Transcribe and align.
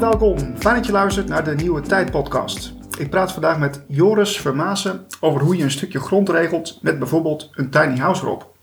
Welkom. 0.00 0.38
Fijn 0.38 0.74
dat 0.74 0.86
je 0.86 0.92
luistert 0.92 1.28
naar 1.28 1.44
de 1.44 1.54
Nieuwe 1.54 1.80
Tijd 1.80 2.10
podcast. 2.10 2.72
Ik 2.98 3.10
praat 3.10 3.32
vandaag 3.32 3.58
met 3.58 3.84
Joris 3.88 4.40
Vermaassen 4.40 5.06
over 5.20 5.40
hoe 5.40 5.56
je 5.56 5.62
een 5.62 5.70
stukje 5.70 6.00
grond 6.00 6.28
regelt 6.28 6.78
met 6.82 6.98
bijvoorbeeld 6.98 7.50
een 7.52 7.70
tiny 7.70 7.98
house 7.98 8.22
erop. 8.22 8.56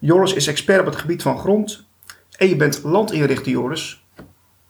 Joris 0.00 0.34
is 0.34 0.46
expert 0.46 0.80
op 0.80 0.86
het 0.86 0.96
gebied 0.96 1.22
van 1.22 1.38
grond 1.38 1.86
en 2.36 2.48
je 2.48 2.56
bent 2.56 2.82
landinrichter 2.82 3.52
Joris. 3.52 4.04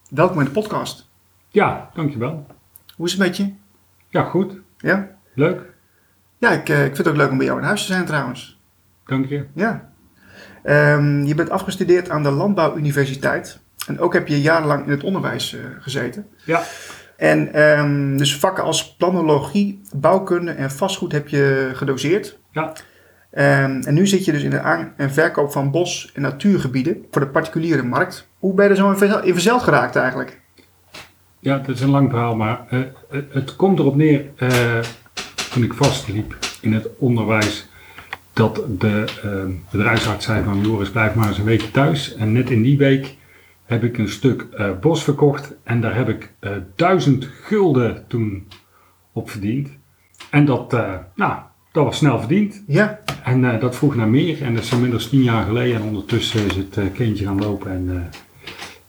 Welkom 0.09 0.39
in 0.39 0.45
de 0.45 0.51
podcast. 0.51 1.09
Ja, 1.49 1.89
dankjewel. 1.93 2.45
Hoe 2.95 3.05
is 3.05 3.11
het 3.11 3.21
met 3.21 3.37
je? 3.37 3.53
Ja, 4.09 4.23
goed. 4.23 4.53
Ja? 4.77 5.09
Leuk. 5.33 5.61
Ja, 6.37 6.49
ik, 6.51 6.69
eh, 6.69 6.85
ik 6.85 6.95
vind 6.95 6.97
het 6.97 7.07
ook 7.07 7.15
leuk 7.15 7.31
om 7.31 7.37
bij 7.37 7.45
jou 7.45 7.59
in 7.59 7.65
huis 7.65 7.85
te 7.85 7.91
zijn 7.93 8.05
trouwens. 8.05 8.59
Dank 9.05 9.25
je. 9.25 9.45
Ja. 9.53 9.91
Ehm, 10.63 11.23
je 11.23 11.35
bent 11.35 11.49
afgestudeerd 11.49 12.09
aan 12.09 12.23
de 12.23 12.31
Landbouwuniversiteit. 12.31 13.62
En 13.87 13.99
ook 13.99 14.13
heb 14.13 14.27
je 14.27 14.41
jarenlang 14.41 14.85
in 14.85 14.91
het 14.91 15.03
onderwijs 15.03 15.53
eh, 15.55 15.59
gezeten. 15.79 16.27
Ja. 16.45 16.61
En 17.17 17.53
ehm, 17.53 18.17
dus 18.17 18.37
vakken 18.37 18.63
als 18.63 18.95
planologie, 18.95 19.81
bouwkunde 19.95 20.51
en 20.51 20.71
vastgoed 20.71 21.11
heb 21.11 21.27
je 21.27 21.71
gedoseerd. 21.73 22.39
Ja. 22.51 22.73
Ehm, 23.31 23.81
en 23.81 23.93
nu 23.93 24.07
zit 24.07 24.25
je 24.25 24.31
dus 24.31 24.43
in 24.43 24.49
de 24.49 24.59
aan- 24.61 24.93
en 24.97 25.11
verkoop 25.11 25.51
van 25.51 25.71
bos- 25.71 26.11
en 26.13 26.21
natuurgebieden 26.21 27.05
voor 27.11 27.21
de 27.21 27.27
particuliere 27.27 27.83
markt. 27.83 28.27
Hoe 28.39 28.53
ben 28.53 28.65
je 28.65 28.71
er 28.71 28.77
zo 28.77 28.89
in 28.91 28.97
verzel- 28.97 29.23
in 29.23 29.33
verzeld 29.33 29.61
geraakt 29.63 29.95
eigenlijk? 29.95 30.41
Ja, 31.39 31.57
dat 31.57 31.75
is 31.75 31.81
een 31.81 31.89
lang 31.89 32.09
verhaal, 32.09 32.35
maar 32.35 32.65
eh, 32.69 32.79
het, 33.09 33.33
het 33.33 33.55
komt 33.55 33.79
erop 33.79 33.95
neer, 33.95 34.25
eh, 34.35 34.79
toen 35.51 35.63
ik 35.63 35.73
vastliep 35.73 36.37
in 36.61 36.73
het 36.73 36.87
onderwijs, 36.97 37.67
dat 38.33 38.61
de 38.79 39.05
eh, 39.23 39.55
bedrijfsarts 39.71 40.25
zei 40.25 40.43
van 40.43 40.61
Joris, 40.61 40.89
blijf 40.89 41.13
maar 41.15 41.27
eens 41.27 41.37
een 41.37 41.43
weekje 41.43 41.71
thuis. 41.71 42.15
En 42.15 42.31
net 42.31 42.49
in 42.49 42.61
die 42.61 42.77
week 42.77 43.15
heb 43.63 43.83
ik 43.83 43.97
een 43.97 44.09
stuk 44.09 44.41
eh, 44.51 44.69
bos 44.79 45.03
verkocht 45.03 45.53
en 45.63 45.81
daar 45.81 45.95
heb 45.95 46.09
ik 46.09 46.33
eh, 46.39 46.51
duizend 46.75 47.25
gulden 47.25 48.05
toen 48.07 48.47
op 49.11 49.29
verdiend. 49.29 49.69
En 50.29 50.45
dat, 50.45 50.73
eh, 50.73 50.93
nou, 51.15 51.33
dat 51.71 51.83
was 51.83 51.97
snel 51.97 52.19
verdiend. 52.19 52.63
Ja, 52.67 52.99
En 53.23 53.59
dat 53.59 53.75
vroeg 53.75 53.95
naar 53.95 54.07
meer. 54.07 54.41
En 54.41 54.53
dat 54.53 54.63
is 54.63 54.71
inmiddels 54.71 55.09
tien 55.09 55.23
jaar 55.23 55.45
geleden. 55.45 55.75
En 55.75 55.81
ondertussen 55.81 56.45
is 56.45 56.55
het 56.55 56.79
kindje 56.93 57.25
gaan 57.25 57.39
lopen. 57.39 57.71
En 57.71 58.09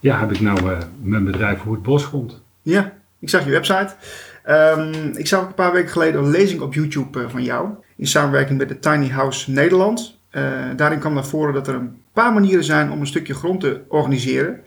ja, 0.01 0.19
heb 0.19 0.33
ik 0.33 0.41
nou 0.41 0.77
mijn 1.03 1.25
bedrijf 1.25 1.61
Hoe 1.61 1.75
het 1.75 1.83
Bosgrond. 1.83 2.43
ja. 2.63 3.03
Ik 3.21 3.31
zag 3.31 3.45
je 3.45 3.51
website. 3.51 3.95
Ehm, 4.43 5.11
ik 5.15 5.27
zag 5.27 5.47
een 5.47 5.55
paar 5.55 5.73
weken 5.73 5.91
geleden 5.91 6.21
een 6.25 6.31
lezing 6.31 6.61
op 6.61 6.75
YouTube 6.75 7.29
van 7.29 7.43
jou. 7.43 7.69
In 7.97 8.07
samenwerking 8.07 8.59
met 8.59 8.69
de 8.69 8.79
Tiny 8.79 9.09
House 9.09 9.51
Nederland. 9.51 10.14
Eh, 10.35 10.71
daarin 10.77 10.99
kwam 10.99 11.15
naar 11.15 11.27
voren 11.27 11.55
dat 11.55 11.69
er 11.69 11.75
een 11.75 12.03
paar 12.13 12.33
manieren 12.33 12.65
zijn 12.65 12.91
om 12.91 13.01
een 13.01 13.07
stukje 13.07 13.35
grond 13.35 13.61
te 13.61 13.83
organiseren. 13.89 14.61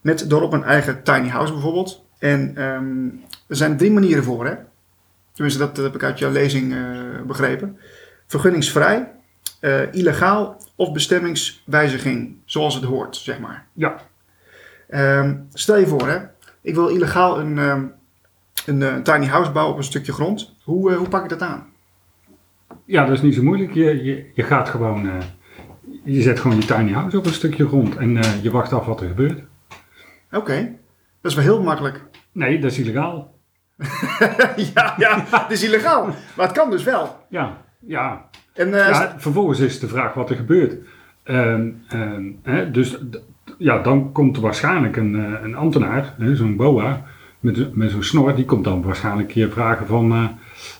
Met 0.00 0.30
daarop 0.30 0.52
een 0.52 0.64
eigen 0.64 1.02
tiny 1.02 1.28
house 1.28 1.52
bijvoorbeeld. 1.52 2.04
En 2.18 2.56
ehm, 2.56 3.06
er 3.48 3.56
zijn 3.56 3.76
drie 3.76 3.90
manieren 3.90 4.24
voor, 4.24 4.46
hè? 4.46 4.54
Tenminste, 5.32 5.60
dat 5.60 5.76
heb 5.76 5.94
ik 5.94 6.02
uit 6.02 6.18
jouw 6.18 6.30
lezing 6.30 6.72
eh, 6.72 6.80
begrepen. 7.26 7.78
Vergunningsvrij, 8.26 9.12
eh, 9.60 9.92
illegaal 9.94 10.62
of 10.76 10.92
bestemmingswijziging, 10.92 12.36
zoals 12.44 12.74
het 12.74 12.84
hoort, 12.84 13.16
zeg 13.16 13.38
maar. 13.38 13.66
Ja. 13.72 14.00
Ehm, 14.88 15.36
stel 15.52 15.76
je 15.76 15.86
voor, 15.86 16.08
hè? 16.08 16.18
Ik 16.60 16.74
wil 16.74 16.88
illegaal 16.88 17.40
een, 17.40 17.58
ehm, 17.58 17.84
een 18.66 19.02
tiny 19.02 19.26
house 19.26 19.50
bouwen 19.50 19.72
op 19.74 19.78
een 19.78 19.86
stukje 19.86 20.12
grond. 20.12 20.54
Hoe, 20.64 20.92
hoe 20.92 21.08
pak 21.08 21.22
ik 21.22 21.28
dat 21.28 21.42
aan? 21.42 21.71
Ja, 22.92 23.04
dat 23.04 23.14
is 23.14 23.22
niet 23.22 23.34
zo 23.34 23.42
moeilijk. 23.42 23.72
Je, 23.72 24.04
je, 24.04 24.30
je 24.34 24.42
gaat 24.42 24.68
gewoon... 24.68 25.08
eh, 25.08 25.14
je 26.04 26.22
zet 26.22 26.40
gewoon 26.40 26.56
je 26.56 26.64
tiny 26.64 26.92
house 26.92 27.18
op 27.18 27.26
een 27.26 27.32
stukje 27.32 27.66
grond. 27.66 27.96
En 27.96 28.16
eh, 28.16 28.42
je 28.42 28.50
wacht 28.50 28.72
af 28.72 28.86
wat 28.86 29.00
er 29.00 29.08
gebeurt. 29.08 29.42
Oké, 30.32 30.78
dat 31.20 31.30
is 31.30 31.34
wel 31.34 31.44
heel 31.44 31.62
makkelijk. 31.62 32.04
Nee, 32.32 32.58
dat 32.58 32.70
is 32.70 32.78
illegaal. 32.78 33.38
ja, 34.74 34.94
ja, 34.96 35.24
het 35.30 35.50
is 35.50 35.64
illegaal. 35.64 36.06
Maar 36.36 36.46
het 36.46 36.56
kan 36.56 36.70
dus 36.70 36.84
wel. 36.84 37.16
Ja, 37.28 37.56
ja. 37.86 38.28
En, 38.54 38.74
eh, 38.74 38.88
ja 38.88 39.14
vervolgens 39.18 39.60
is 39.60 39.80
de 39.80 39.88
vraag 39.88 40.14
wat 40.14 40.30
er 40.30 40.36
gebeurt. 40.36 40.76
Ehm, 41.22 41.70
ehm, 41.88 42.24
hè, 42.42 42.70
dus 42.70 42.98
ja, 43.58 43.78
dan 43.78 44.12
komt 44.12 44.36
er 44.36 44.42
waarschijnlijk 44.42 44.96
een, 44.96 45.14
een 45.44 45.54
ambtenaar, 45.54 46.14
zo'n 46.32 46.56
boa, 46.56 47.04
met, 47.42 47.74
met 47.76 47.90
zo'n 47.90 48.02
snor, 48.02 48.34
die 48.34 48.44
komt 48.44 48.64
dan 48.64 48.82
waarschijnlijk 48.82 49.28
keer 49.28 49.50
vragen 49.50 49.86
van, 49.86 50.12
eh, 50.12 50.28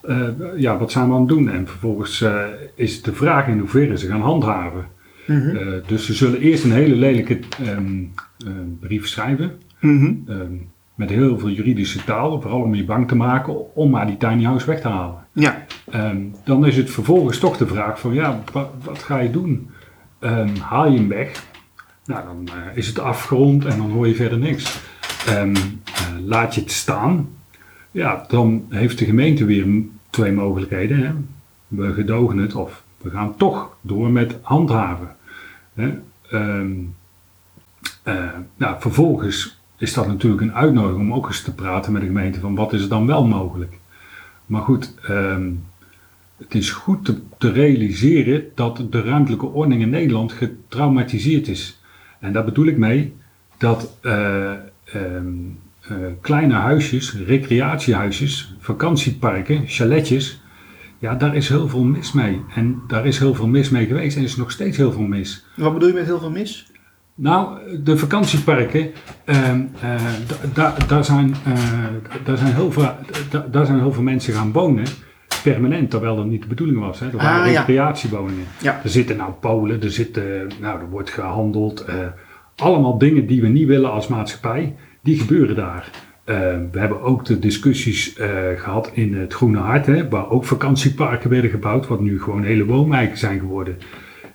eh, 0.03 0.29
ja, 0.57 0.79
wat 0.79 0.93
zijn 0.93 1.09
we 1.09 1.15
aan 1.15 1.21
het 1.21 1.29
doen? 1.29 1.51
En 1.51 1.69
vervolgens 1.69 2.21
eh, 2.23 2.45
is 2.75 3.03
de 3.03 3.13
vraag 3.13 3.47
in 3.49 3.59
hoeverre 3.59 3.99
ze 3.99 4.07
gaan 4.07 4.21
handhaven. 4.21 4.87
mhm, 5.27 5.81
dus 5.87 6.07
ze 6.07 6.15
zullen 6.15 6.41
eerst 6.41 6.65
een 6.65 6.73
hele 6.73 6.97
lelijke 6.97 7.39
ehm, 7.65 7.99
eh, 8.47 8.53
brief 8.81 9.09
schrijven, 9.09 9.53
mhm. 9.81 10.15
ehm, 10.27 10.53
met 10.95 11.11
heel 11.11 11.39
veel 11.39 11.49
juridische 11.49 12.05
taal, 12.05 12.41
vooral 12.41 12.61
om 12.63 12.75
je 12.75 12.85
bang 12.85 13.09
te 13.09 13.15
maken 13.17 13.75
om 13.75 13.91
maar 13.91 14.07
die 14.07 14.17
tiny 14.17 14.45
house 14.45 14.67
weg 14.67 14.81
te 14.81 14.89
halen. 14.89 15.27
Ja, 15.33 15.65
Ehm, 15.91 16.17
dan 16.45 16.67
is 16.67 16.77
het 16.77 16.91
vervolgens 16.91 17.39
toch 17.39 17.57
de 17.57 17.67
vraag 17.67 18.01
van 18.01 18.15
ja, 18.15 18.43
wa- 18.53 18.71
wat, 18.85 18.99
ga 18.99 19.19
je 19.19 19.31
doen? 19.31 19.71
Ehm, 20.19 20.57
haal 20.57 20.91
je 20.91 20.97
hem 20.99 21.09
weg? 21.09 21.45
Nou, 22.05 22.25
dan 22.25 22.49
is 22.75 22.87
het 22.87 22.99
afgerond 22.99 23.65
en 23.65 23.77
dan 23.77 23.91
hoor 23.91 24.09
je 24.09 24.15
verder 24.15 24.39
niks. 24.39 24.81
Ehm, 25.27 25.57
eh, 25.85 26.25
laat 26.25 26.55
je 26.55 26.61
het 26.61 26.71
staan? 26.71 27.29
Ja, 27.91 28.25
dan 28.29 28.67
heeft 28.69 28.99
de 28.99 29.05
gemeente 29.05 29.45
weer 29.45 29.67
twee 30.11 30.33
mogelijkheden. 30.33 30.99
Hè? 30.99 31.13
We 31.69 31.93
gedogen 31.93 32.39
het 32.39 32.55
of 32.55 32.85
we 32.99 33.11
gaan 33.11 33.37
toch 33.37 33.77
door 33.81 34.11
met 34.11 34.37
handhaven. 34.43 35.17
Hè? 35.75 35.93
Ehm, 36.31 36.71
eh, 38.03 38.29
nou, 38.57 38.81
vervolgens 38.81 39.61
is 39.77 39.95
dat 39.95 40.07
natuurlijk 40.07 40.43
een 40.43 40.55
uitnodiging 40.55 41.01
om 41.01 41.15
ook 41.15 41.27
eens 41.27 41.43
te 41.43 41.55
praten 41.55 41.93
met 41.93 42.01
de 42.01 42.07
gemeente 42.07 42.41
van 42.41 42.55
wat 42.55 42.73
is 42.73 42.83
er 42.83 42.89
dan 42.89 43.07
wel 43.07 43.27
mogelijk. 43.27 43.79
Maar 44.47 44.63
goed, 44.63 44.95
ehm, 45.03 45.51
het 46.37 46.55
is 46.55 46.71
goed 46.71 47.05
te, 47.05 47.21
te 47.39 47.53
realiseren 47.53 48.45
dat 48.55 48.85
de 48.91 49.03
ruimtelijke 49.03 49.47
ordening 49.47 49.83
in 49.83 49.91
Nederland 49.91 50.33
getraumatiseerd 50.33 51.49
is. 51.49 51.81
En 52.19 52.33
daar 52.33 52.45
bedoel 52.45 52.67
ik 52.67 52.77
mee 52.77 53.15
dat 53.59 53.97
eh, 54.01 54.53
ehm, 54.93 55.27
eh, 55.89 55.97
kleine 56.21 56.55
huisjes, 56.55 57.15
recreatiehuisjes, 57.27 58.55
vakantieparken, 58.59 59.63
chaletjes, 59.67 60.41
ja, 60.99 61.15
daar 61.15 61.37
is 61.37 61.49
heel 61.49 61.69
veel 61.69 61.85
mis 61.85 62.13
mee. 62.13 62.41
En 62.55 62.83
daar 62.89 63.07
is 63.07 63.19
heel 63.19 63.35
veel 63.35 63.47
mis 63.49 63.71
mee 63.71 63.87
geweest 63.87 64.17
en 64.17 64.23
er 64.23 64.29
is 64.29 64.37
nog 64.37 64.51
steeds 64.51 64.77
heel 64.77 64.93
veel 64.93 65.03
mis. 65.03 65.45
wat 65.57 65.73
bedoel 65.73 65.89
je 65.89 65.95
met 65.95 66.05
heel 66.05 66.19
veel 66.19 66.31
mis? 66.31 66.67
Nou, 67.15 67.59
de 67.83 67.97
vakantieparken, 67.97 68.91
ehm, 69.25 69.61
eh, 69.81 69.95
da- 70.27 70.37
da- 70.55 70.87
daar, 70.87 71.05
zijn, 71.05 71.35
eh, 71.45 71.53
daar, 72.25 72.37
zijn 72.37 72.55
heel 72.55 72.73
veel, 72.73 72.89
da- 73.31 73.47
daar 73.51 73.67
zijn 73.67 73.79
heel 73.79 73.93
veel 73.93 74.03
mensen 74.03 74.35
gaan 74.35 74.53
wonen, 74.53 74.85
permanent, 75.43 75.91
terwijl 75.91 76.17
dat 76.17 76.27
niet 76.27 76.43
de 76.43 76.49
bedoeling 76.49 76.79
was. 76.79 77.01
Hè. 77.01 77.07
Er 77.07 77.17
waren 77.17 77.41
Ah, 77.51 77.57
recreatiewoningen. 77.57 78.45
Ja. 78.63 78.81
Er 78.85 78.91
zitten 78.91 79.17
nou 79.17 79.33
Polen, 79.33 79.83
er, 79.83 79.91
zitten, 79.91 80.49
nou, 80.61 80.81
er 80.81 80.89
wordt 80.89 81.11
gehandeld. 81.11 81.81
eh, 81.81 81.95
allemaal 82.57 82.99
dingen 82.99 83.27
die 83.27 83.41
we 83.41 83.49
niet 83.49 83.67
willen 83.67 83.93
als 83.93 84.09
maatschappij, 84.09 84.75
die 85.03 85.19
gebeuren 85.19 85.57
daar. 85.57 85.91
Eh, 86.25 86.37
we 86.73 86.79
hebben 86.79 87.01
ook 87.01 87.25
de 87.25 87.39
discussies 87.39 88.15
eh, 88.15 88.29
gehad 88.57 88.91
in 88.95 89.15
het 89.15 89.35
Groene 89.35 89.59
Hart, 89.59 89.87
hè, 89.87 90.09
waar 90.09 90.31
ook 90.31 90.45
vakantieparken 90.45 91.31
werden 91.31 91.51
gebouwd, 91.51 91.87
wat 91.87 92.01
nu 92.01 92.23
gewoon 92.23 92.43
hele 92.43 92.65
woonwijken 92.65 93.19
zijn 93.19 93.39
geworden. 93.39 93.79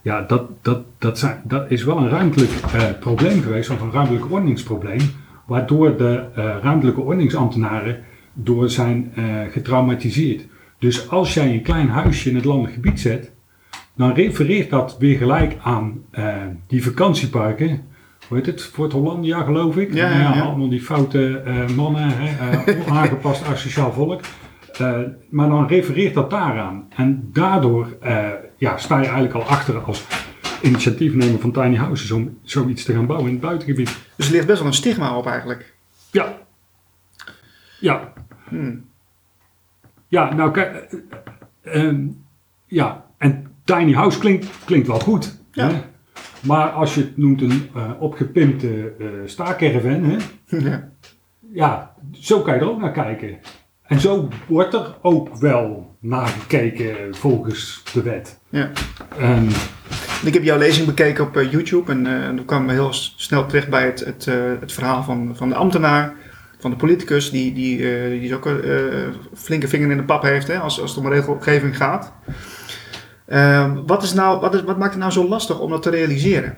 Ja, 0.02 0.22
dat, 0.22 0.50
dat, 0.62 0.84
dat, 0.98 1.20
zijn, 1.20 1.42
dat 1.44 1.72
is 1.72 1.84
wel 1.84 1.98
een 1.98 2.10
ruimtelijk 2.10 2.52
eh, 2.52 2.84
probleem 3.00 3.42
geweest, 3.42 3.70
of 3.70 3.82
een 3.82 3.92
ruimtelijk 3.92 4.32
ordeningsprobleem, 4.32 5.02
waardoor 5.46 5.98
de 5.98 6.26
ruimtelijke 6.62 7.02
ordeningsambtenaren 7.02 8.04
door 8.34 8.70
zijn 8.70 9.14
getraumatiseerd. 9.52 10.46
Dus 10.80 11.10
als 11.10 11.34
jij 11.34 11.54
een 11.54 11.62
klein 11.62 11.90
huisje 11.90 12.30
in 12.30 12.36
het 12.36 12.46
landelijk 12.46 12.74
gebied 12.74 13.00
zet, 13.00 13.32
dan 13.96 14.14
refereert 14.14 14.70
dat 14.70 14.98
weer 15.00 15.18
gelijk 15.18 15.58
aan 15.64 16.04
die 16.68 16.84
vakantieparken. 16.84 17.82
Hoe 18.28 18.38
heet 18.38 18.46
het? 18.46 18.64
Fort 18.64 18.92
Hollandia, 18.92 19.44
geloof 19.44 19.78
ik. 19.78 19.94
Ja, 19.94 20.10
ja, 20.10 20.36
ja. 20.36 20.42
Allemaal 20.42 20.70
die 20.70 20.82
foute 20.82 21.40
eh, 21.40 21.70
mannen, 21.70 22.10
hè, 22.10 22.60
eh, 22.62 22.82
onaangepast 22.88 23.46
asociaal 23.46 23.94
volk. 23.94 24.22
Eh, 24.78 25.00
maar 25.30 25.50
dan 25.50 25.68
refereert 25.68 26.14
dat 26.14 26.30
daaraan. 26.30 26.88
En 26.96 27.30
daardoor 27.34 27.98
ja, 28.58 28.78
sta 28.78 28.98
je 28.98 29.06
eigenlijk 29.06 29.34
al 29.34 29.44
achter 29.44 29.80
als 29.80 30.06
initiatiefnemer 30.62 31.40
van 31.40 31.52
tiny 31.52 31.76
houses 31.76 32.12
om 32.12 32.38
zoiets 32.42 32.84
te 32.84 32.94
gaan 32.94 33.06
bouwen 33.06 33.28
in 33.28 33.36
het 33.36 33.46
buitengebied. 33.46 33.98
Dus 34.16 34.26
er 34.26 34.32
ligt 34.32 34.48
best 34.48 34.60
wel 34.60 34.68
een 34.68 34.74
stigma 34.74 35.18
op 35.18 35.28
eigenlijk. 35.28 35.76
Ja. 36.12 36.38
Ja. 37.80 38.14
Hmm. 38.50 38.86
Ja, 40.08 40.34
nou 40.34 40.52
kijk. 40.52 40.96
ja, 42.66 43.06
en 43.18 43.56
tiny 43.64 43.94
house 43.94 44.20
klinkt, 44.20 44.48
klinkt 44.66 44.88
wel 44.88 45.00
goed. 45.00 45.40
Ja. 45.52 45.68
Hè? 45.68 45.82
Maar 46.42 46.70
als 46.70 46.96
je 46.96 47.02
het 47.02 47.18
noemt 47.18 47.42
een 47.42 47.70
eh, 47.76 47.92
opgepimpte 48.00 48.94
eh 49.00 49.08
hè? 49.84 50.18
ja. 50.70 50.90
ja, 51.52 51.96
zo 52.12 52.42
kan 52.42 52.54
je 52.54 52.60
er 52.60 52.70
ook 52.70 52.82
naar 52.82 52.92
kijken. 52.92 53.38
En 53.84 54.00
zo 54.00 54.28
wordt 54.48 54.74
er 54.74 54.96
ook 55.02 55.36
wel 55.36 55.96
naar 56.00 56.28
gekeken 56.28 57.16
volgens 57.16 57.84
de 57.94 58.02
wet. 58.02 58.40
Ja. 58.50 58.72
Ik 60.24 60.34
heb 60.34 60.44
jouw 60.44 60.58
lezing 60.58 60.86
bekeken 60.86 61.24
op 61.24 61.38
eh, 61.38 61.52
YouTube 61.52 61.92
en 61.92 62.06
uh, 62.06 62.28
toen 62.28 62.46
kwam 62.46 62.68
we 62.68 62.74
heel 62.74 62.94
snel 62.94 63.46
terecht 63.46 63.70
bij 63.70 63.86
het, 63.86 64.00
het, 64.00 64.26
uh, 64.26 64.36
het 64.60 64.74
verhaal 64.74 65.04
van, 65.04 65.32
van 65.36 65.50
de 65.50 65.56
ambtenaar, 65.56 66.14
van 66.60 66.72
de 66.72 66.78
politicus, 66.78 67.32
die, 67.32 67.54
die, 67.54 67.78
die 68.10 68.22
dus 68.22 68.34
ook 68.34 68.50
flinke 69.34 69.68
vinger 69.68 69.92
in 69.92 69.98
de 69.98 70.04
pap 70.04 70.22
heeft 70.22 70.48
hè, 70.48 70.60
als, 70.60 70.82
als 70.82 70.96
het 70.96 71.06
om 71.06 71.12
regelgeving 71.12 71.78
gaat. 71.78 72.14
Ehm, 73.28 73.86
wat, 73.86 74.04
is 74.04 74.14
nou, 74.14 74.40
wat, 74.40 74.54
is, 74.54 74.64
wat 74.64 74.78
maakt 74.78 74.92
het 74.92 75.00
nou 75.00 75.12
zo 75.12 75.28
lastig 75.28 75.60
om 75.60 75.70
dat 75.70 75.82
te 75.82 75.90
realiseren? 75.90 76.58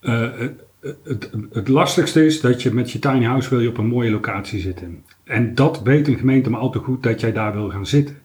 Het, 0.00 0.64
het, 1.04 1.30
het, 1.52 1.68
lastigste 1.68 2.24
is 2.24 2.40
dat 2.40 2.62
je 2.62 2.74
met 2.74 2.90
je 2.90 2.98
tiny 2.98 3.24
house 3.24 3.50
wil 3.50 3.60
je 3.60 3.68
op 3.68 3.78
een 3.78 3.86
mooie 3.86 4.10
locatie 4.10 4.60
zitten. 4.60 5.04
En 5.24 5.54
dat 5.54 5.82
weet 5.82 6.08
een 6.08 6.18
gemeente 6.18 6.50
maar 6.50 6.60
al 6.60 6.70
te 6.70 6.78
goed 6.78 7.02
dat 7.02 7.20
jij 7.20 7.32
daar 7.32 7.52
wil 7.52 7.70
gaan 7.70 7.86
zitten. 7.86 8.16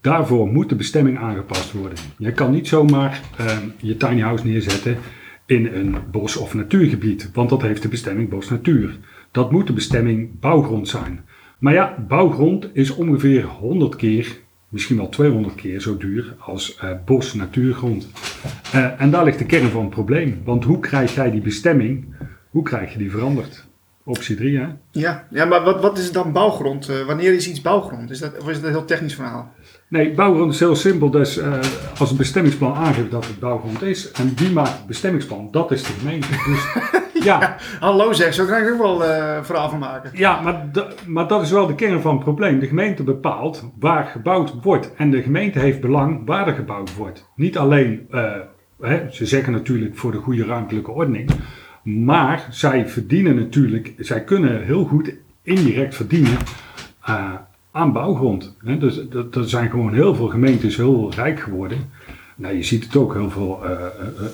Daarvoor 0.00 0.48
moet 0.48 0.68
de 0.68 0.74
bestemming 0.74 1.18
aangepast 1.18 1.72
worden. 1.72 1.98
Je 2.18 2.32
kan 2.32 2.50
niet 2.50 2.68
zomaar 2.68 3.20
uh, 3.40 3.56
je 3.76 3.96
tiny 3.96 4.20
house 4.20 4.46
neerzetten 4.46 4.98
in 5.46 5.66
een 5.66 5.96
bos- 6.10 6.36
of 6.36 6.54
natuurgebied, 6.54 7.30
want 7.32 7.50
dat 7.50 7.62
heeft 7.62 7.82
de 7.82 7.88
bestemming 7.88 8.28
bos-natuur. 8.28 8.98
Dat 9.30 9.50
moet 9.50 9.66
de 9.66 9.72
bestemming 9.72 10.40
bouwgrond 10.40 10.88
zijn. 10.88 11.24
Maar 11.58 11.72
ja, 11.72 12.04
bouwgrond 12.08 12.68
is 12.72 12.94
ongeveer 12.94 13.44
100 13.44 13.96
keer, 13.96 14.38
misschien 14.68 14.96
wel 14.96 15.08
200 15.08 15.54
keer 15.54 15.80
zo 15.80 15.96
duur 15.96 16.34
als 16.38 16.78
uh, 16.84 16.90
bos-natuurgrond. 17.04 18.08
Uh, 18.74 19.00
en 19.00 19.10
daar 19.10 19.24
ligt 19.24 19.38
de 19.38 19.46
kern 19.46 19.70
van 19.70 19.80
het 19.80 19.90
probleem. 19.90 20.42
Want 20.44 20.64
hoe 20.64 20.80
krijg 20.80 21.14
jij 21.14 21.30
die 21.30 21.40
bestemming, 21.40 22.14
hoe 22.50 22.62
krijg 22.62 22.92
je 22.92 22.98
die 22.98 23.10
veranderd? 23.10 23.64
Optie 24.04 24.36
3, 24.36 24.58
hè? 24.58 24.66
Ja, 24.90 25.26
ja 25.30 25.44
maar 25.44 25.62
wat, 25.62 25.80
wat 25.80 25.98
is 25.98 26.12
dan 26.12 26.32
bouwgrond? 26.32 26.90
Uh, 26.90 27.06
wanneer 27.06 27.34
is 27.34 27.48
iets 27.48 27.60
bouwgrond? 27.60 28.10
Is 28.10 28.18
dat, 28.18 28.38
of 28.38 28.48
is 28.48 28.54
dat 28.54 28.64
een 28.64 28.76
heel 28.76 28.84
technisch 28.84 29.14
verhaal? 29.14 29.52
Nee, 29.88 30.14
bouwgrond 30.14 30.52
is 30.52 30.58
heel 30.58 30.76
simpel. 30.76 31.10
Dus 31.10 31.40
als 31.98 32.10
een 32.10 32.16
bestemmingsplan 32.16 32.74
aangeeft 32.74 33.10
dat 33.10 33.26
het 33.26 33.38
bouwgrond 33.38 33.82
is, 33.82 34.10
en 34.10 34.34
wie 34.36 34.50
maakt 34.50 34.76
het 34.76 34.86
bestemmingsplan? 34.86 35.48
Dat 35.50 35.70
is 35.70 35.82
de 35.82 35.92
gemeente. 35.92 36.28
Dus, 36.28 36.66
ja. 37.24 37.56
Hallo 37.80 38.12
zeg, 38.12 38.34
zo 38.34 38.46
kan 38.46 38.62
ik 38.62 38.72
ook 38.72 38.78
wel 38.78 39.02
uh, 39.02 39.42
verhaal 39.42 39.70
van 39.70 39.78
maken. 39.78 40.10
Ja, 40.14 40.40
maar, 40.40 40.66
maar 41.06 41.28
dat 41.28 41.42
is 41.42 41.50
wel 41.50 41.66
de 41.66 41.74
kern 41.74 42.00
van 42.00 42.14
het 42.14 42.24
probleem. 42.24 42.58
De 42.58 42.66
gemeente 42.66 43.02
bepaalt 43.02 43.70
waar 43.78 44.06
gebouwd 44.06 44.62
wordt. 44.62 44.94
En 44.94 45.10
de 45.10 45.22
gemeente 45.22 45.58
heeft 45.58 45.80
belang 45.80 46.26
waar 46.26 46.46
er 46.46 46.54
gebouwd 46.54 46.96
wordt. 46.96 47.28
Niet 47.36 47.58
alleen, 47.58 48.08
hè, 48.80 49.10
ze 49.10 49.26
zeggen 49.26 49.52
natuurlijk 49.52 49.96
voor 49.96 50.12
de 50.12 50.18
goede 50.18 50.44
ruimtelijke 50.44 50.90
ordening. 50.90 51.30
Maar 51.82 52.46
zij 52.50 52.88
verdienen 52.88 53.36
natuurlijk, 53.36 53.94
zij 53.98 54.24
kunnen 54.24 54.64
heel 54.64 54.84
goed 54.84 55.14
indirect 55.42 55.94
verdienen 55.94 56.36
uh, 57.08 57.32
aan 57.72 57.92
bouwgrond. 57.92 58.56
Hè? 58.64 58.78
Dus 58.78 59.08
er 59.10 59.48
zijn 59.48 59.70
gewoon 59.70 59.94
heel 59.94 60.14
veel 60.14 60.28
gemeentes 60.28 60.76
heel 60.76 61.12
rijk 61.14 61.40
geworden. 61.40 61.78
Nou, 62.36 62.56
je 62.56 62.62
ziet 62.62 62.84
het 62.84 62.96
ook, 62.96 63.14
heel 63.14 63.30
veel, 63.30 63.60
uh, 63.64 63.70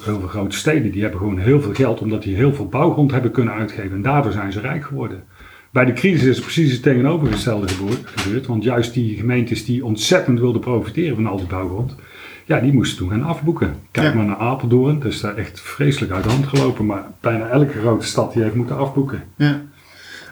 heel 0.04 0.18
veel 0.20 0.28
grote 0.28 0.56
steden 0.56 0.90
die 0.90 1.02
hebben 1.02 1.20
gewoon 1.20 1.38
heel 1.38 1.60
veel 1.60 1.74
geld 1.74 2.00
omdat 2.00 2.22
die 2.22 2.36
heel 2.36 2.54
veel 2.54 2.66
bouwgrond 2.66 3.10
hebben 3.10 3.30
kunnen 3.30 3.54
uitgeven. 3.54 3.92
En 3.92 4.02
daardoor 4.02 4.32
zijn 4.32 4.52
ze 4.52 4.60
rijk 4.60 4.84
geworden. 4.84 5.24
Bij 5.70 5.84
de 5.84 5.92
crisis 5.92 6.28
is 6.28 6.40
precies 6.40 6.72
het 6.72 6.82
tegenovergestelde 6.82 7.68
gebeurd. 7.68 8.46
Want 8.46 8.64
juist 8.64 8.94
die 8.94 9.16
gemeentes 9.16 9.64
die 9.64 9.84
ontzettend 9.84 10.40
wilden 10.40 10.60
profiteren 10.60 11.14
van 11.14 11.26
al 11.26 11.36
die 11.36 11.46
bouwgrond, 11.46 11.96
ja, 12.44 12.60
die 12.60 12.72
moesten 12.72 12.98
toen 12.98 13.10
gaan 13.10 13.22
afboeken. 13.22 13.74
Kijk 13.90 14.14
maar 14.14 14.24
naar 14.24 14.36
Apeldoorn, 14.36 14.98
dat 14.98 15.12
is 15.12 15.20
daar 15.20 15.36
echt 15.36 15.60
vreselijk 15.60 16.12
uit 16.12 16.24
de 16.24 16.30
hand 16.30 16.46
gelopen. 16.46 16.86
Maar 16.86 17.04
bijna 17.20 17.48
elke 17.48 17.78
grote 17.78 18.06
stad 18.06 18.32
die 18.32 18.42
heeft 18.42 18.54
moeten 18.54 18.76
afboeken. 18.76 19.22
Ja. 19.36 19.62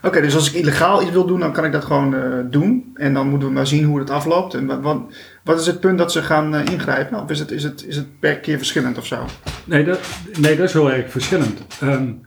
Oké, 0.02 0.20
dus 0.20 0.34
als 0.34 0.52
ik 0.52 0.60
illegaal 0.60 1.02
iets 1.02 1.10
wil 1.10 1.26
doen, 1.26 1.40
dan 1.40 1.52
kan 1.52 1.64
ik 1.64 1.72
dat 1.72 1.84
gewoon 1.84 2.14
uh, 2.14 2.22
doen. 2.50 2.90
En 2.94 3.14
dan 3.14 3.28
moeten 3.28 3.48
we 3.48 3.54
maar 3.54 3.66
zien 3.66 3.84
hoe 3.84 3.98
het 3.98 4.10
afloopt. 4.10 4.54
En 4.54 4.82
wat, 4.82 5.00
wat 5.44 5.60
is 5.60 5.66
het 5.66 5.80
punt 5.80 5.98
dat 5.98 6.12
ze 6.12 6.22
gaan 6.22 6.54
uh, 6.54 6.64
ingrijpen? 6.64 7.22
Of 7.22 7.30
is 7.30 7.38
het, 7.38 7.50
is, 7.50 7.62
het, 7.62 7.86
is 7.86 7.96
het 7.96 8.18
per 8.20 8.38
keer 8.38 8.56
verschillend 8.56 8.98
of 8.98 9.06
zo? 9.06 9.24
Nee, 9.64 9.84
dat, 9.84 10.00
nee, 10.40 10.56
dat 10.56 10.66
is 10.66 10.72
heel 10.72 10.92
erg 10.92 11.10
verschillend. 11.10 11.66
Um, 11.82 12.20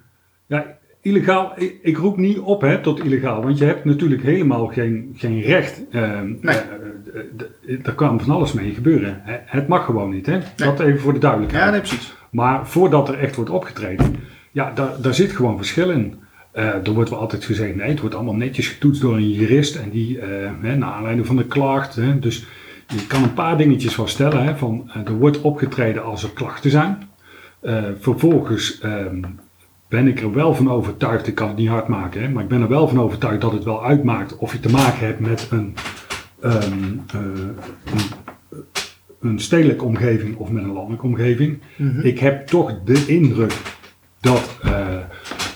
ja, 0.47 0.77
illegaal, 1.01 1.51
ik, 1.55 1.79
ik, 1.81 1.97
roep 1.97 2.17
niet 2.17 2.39
op 2.39 2.61
hè, 2.61 2.81
tot 2.81 3.03
illegaal, 3.03 3.43
want 3.43 3.57
je 3.57 3.65
hebt 3.65 3.85
natuurlijk 3.85 4.23
helemaal 4.23 4.67
geen, 4.67 5.13
geen 5.15 5.41
recht. 5.41 5.81
Um, 5.91 6.37
nee. 6.41 6.57
Uh, 7.65 7.85
er 7.85 7.93
kan 7.93 8.21
van 8.21 8.35
alles 8.35 8.53
mee 8.53 8.73
gebeuren. 8.73 9.21
Het 9.45 9.67
mag 9.67 9.85
gewoon 9.85 10.09
niet, 10.09 10.25
hè? 10.25 10.31
Nee. 10.37 10.43
Dat 10.55 10.79
even 10.79 10.99
voor 10.99 11.13
de 11.13 11.19
duidelijkheid. 11.19 11.63
Ja, 11.63 11.71
nee, 11.71 11.79
precies. 11.79 12.13
Maar 12.31 12.67
voordat 12.67 13.09
er 13.09 13.19
echt 13.19 13.35
wordt 13.35 13.49
opgetreden, 13.49 14.15
ja, 14.51 14.71
daar, 14.71 15.01
daar 15.01 15.13
zit 15.13 15.31
gewoon 15.31 15.57
verschil 15.57 15.89
in. 15.89 16.22
Uh, 16.55 16.87
er 16.87 16.93
wordt 16.93 17.09
wel 17.09 17.19
altijd 17.19 17.45
gezegd, 17.45 17.75
nee, 17.75 17.89
het 17.89 17.99
wordt 17.99 18.15
allemaal 18.15 18.35
netjes 18.35 18.67
getoetst 18.67 19.01
door 19.01 19.15
een 19.15 19.31
jurist 19.31 19.75
en 19.75 19.89
die, 19.89 20.17
uh, 20.17 20.23
hè, 20.61 20.75
naar 20.75 20.91
aanleiding 20.91 21.27
van 21.27 21.35
de 21.35 21.45
klacht. 21.45 21.95
Hè, 21.95 22.19
dus 22.19 22.45
je 22.87 23.07
kan 23.07 23.23
een 23.23 23.33
paar 23.33 23.57
dingetjes 23.57 23.95
wel 23.95 24.07
stellen. 24.07 24.43
Hè, 24.43 24.55
van, 24.55 24.83
uh, 24.87 25.07
er 25.07 25.17
wordt 25.17 25.41
opgetreden 25.41 26.03
als 26.03 26.23
er 26.23 26.29
klachten 26.29 26.71
zijn. 26.71 26.97
vervolgens 27.99 28.79
ehm, 28.79 29.21
ben 29.87 30.07
ik 30.07 30.21
er 30.21 30.33
wel 30.33 30.53
van 30.53 30.71
overtuigd, 30.71 31.27
ik 31.27 31.35
kan 31.35 31.47
het 31.47 31.57
niet 31.57 31.69
hard 31.69 31.87
maken, 31.87 32.21
hè, 32.21 32.29
maar 32.29 32.43
ik 32.43 32.49
ben 32.49 32.61
er 32.61 32.67
wel 32.67 32.87
van 32.87 32.99
overtuigd 32.99 33.41
dat 33.41 33.51
het 33.51 33.63
wel 33.63 33.85
uitmaakt 33.85 34.37
of 34.37 34.51
je 34.51 34.59
te 34.59 34.69
maken 34.69 35.05
hebt 35.05 35.19
met 35.19 35.47
een, 35.51 35.75
um, 36.43 37.01
een, 37.13 37.55
een, 39.21 39.39
stedelijke 39.39 39.83
omgeving 39.83 40.35
of 40.35 40.49
met 40.49 40.63
een 40.63 40.73
landelijke 40.73 41.05
omgeving. 41.05 41.59
Mm 41.75 41.89
-hmm. 41.89 42.01
Ik 42.01 42.19
heb 42.19 42.47
toch 42.47 42.83
de 42.85 43.05
indruk 43.07 43.53
dat 44.19 44.59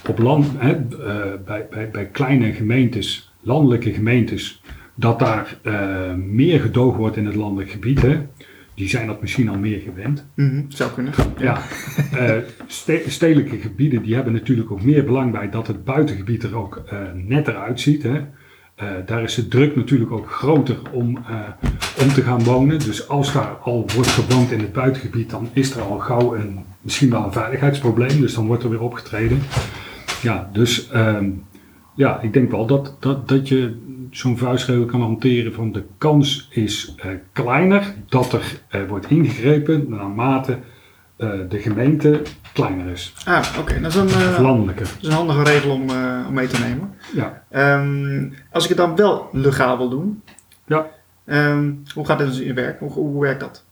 op 0.09 0.19
land, 0.19 0.47
hè, 0.57 0.75
uh, 0.75 1.05
bij, 1.45 1.67
bij, 1.69 1.89
bij 1.89 2.05
kleine 2.05 2.53
gemeentes, 2.53 3.33
landelijke 3.41 3.93
gemeentes, 3.93 4.61
dat 4.95 5.19
daar 5.19 5.57
uh, 5.63 6.13
meer 6.13 6.59
gedoogd 6.59 6.97
wordt 6.97 7.17
in 7.17 7.25
het 7.25 7.35
landelijk 7.35 7.71
gebied. 7.71 8.01
Hè. 8.01 8.17
Die 8.73 8.89
zijn 8.89 9.07
dat 9.07 9.21
misschien 9.21 9.49
al 9.49 9.57
meer 9.57 9.79
gewend. 9.79 10.25
Mm 10.35 10.49
-hmm, 10.49 10.65
zou 10.67 10.91
kunnen. 10.91 11.13
Ja, 11.37 11.61
uh, 12.13 12.31
ste 12.67 13.03
stedelijke 13.07 13.57
gebieden 13.57 14.01
die 14.01 14.15
hebben 14.15 14.33
natuurlijk 14.33 14.71
ook 14.71 14.83
meer 14.83 15.05
belang 15.05 15.31
bij 15.31 15.49
dat 15.49 15.67
het 15.67 15.83
buitengebied 15.83 16.43
er 16.43 16.57
ook 16.57 16.83
netter 17.13 17.55
uitziet. 17.55 18.03
Hè. 18.03 18.21
daar 19.05 19.23
is 19.23 19.35
de 19.35 19.47
druk 19.47 19.75
natuurlijk 19.75 20.11
ook 20.11 20.31
groter 20.31 20.77
om, 20.91 21.17
om 22.01 22.09
te 22.13 22.21
gaan 22.21 22.43
wonen. 22.43 22.79
Dus 22.79 23.07
als 23.07 23.33
daar 23.33 23.55
al 23.61 23.89
wordt 23.95 24.09
gewoond 24.09 24.51
in 24.51 24.59
het 24.59 24.73
buitengebied, 24.73 25.29
dan 25.29 25.49
is 25.53 25.75
er 25.75 25.81
al 25.81 25.99
gauw 25.99 26.35
een, 26.35 26.59
misschien 26.81 27.09
wel 27.09 27.23
een 27.23 27.31
veiligheidsprobleem. 27.31 28.21
Dus 28.21 28.33
dan 28.33 28.47
wordt 28.47 28.63
er 28.63 28.69
weer 28.69 28.81
opgetreden. 28.81 29.39
Ja, 30.21 30.49
dus 30.53 30.89
um, 30.95 31.45
ja, 31.95 32.21
ik 32.21 32.33
denk 32.33 32.51
wel 32.51 32.65
dat, 32.65 32.95
dat, 32.99 33.27
dat 33.27 33.47
je 33.47 33.77
zo'n 34.11 34.37
vuistregel 34.37 34.85
kan 34.85 35.01
hanteren 35.01 35.53
van 35.53 35.71
de 35.71 35.83
kans 35.97 36.47
is 36.51 36.95
uh, 36.97 37.11
kleiner 37.31 37.93
dat 38.09 38.33
er 38.33 38.61
uh, 38.75 38.87
wordt 38.87 39.09
ingegrepen 39.09 39.85
naarmate 39.89 40.57
uh, 41.17 41.29
de 41.49 41.59
gemeente 41.59 42.21
kleiner 42.53 42.91
is. 42.91 43.13
Ah, 43.25 43.45
oké. 43.49 43.59
Okay. 43.59 43.81
Dat 43.81 43.91
is 43.91 44.15
een, 44.15 44.41
landelijke. 44.41 44.83
Dat 44.83 44.97
is 45.01 45.07
een 45.07 45.13
handige 45.13 45.43
regel 45.43 45.71
om, 45.71 45.89
om 46.27 46.33
mee 46.33 46.47
te 46.47 46.59
nemen. 46.59 46.93
Ja. 47.13 47.43
Um, 47.79 48.33
als 48.51 48.63
ik 48.63 48.69
het 48.69 48.77
dan 48.77 48.95
wel 48.95 49.29
legaal 49.31 49.77
wil 49.77 49.89
doen, 49.89 50.21
ja. 50.65 50.87
Um, 51.25 51.83
hoe 51.93 52.05
gaat 52.05 52.19
het 52.19 52.27
dus 52.27 52.39
in 52.39 52.55
werk? 52.55 52.79
Hoe, 52.79 52.91
hoe 52.91 53.21
werkt 53.21 53.39
dat? 53.39 53.65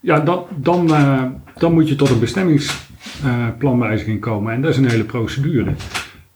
Ja, 0.00 0.20
dan, 0.20 0.46
dan, 0.56 0.86
dan 1.58 1.72
moet 1.72 1.88
je 1.88 1.94
tot 1.94 2.10
een 2.10 2.20
bestemmings 2.20 2.90
uh, 3.24 3.46
planwijziging 3.58 4.20
komen. 4.20 4.52
En 4.52 4.62
dat 4.62 4.70
is 4.70 4.76
een 4.76 4.88
hele 4.88 5.04
procedure. 5.04 5.74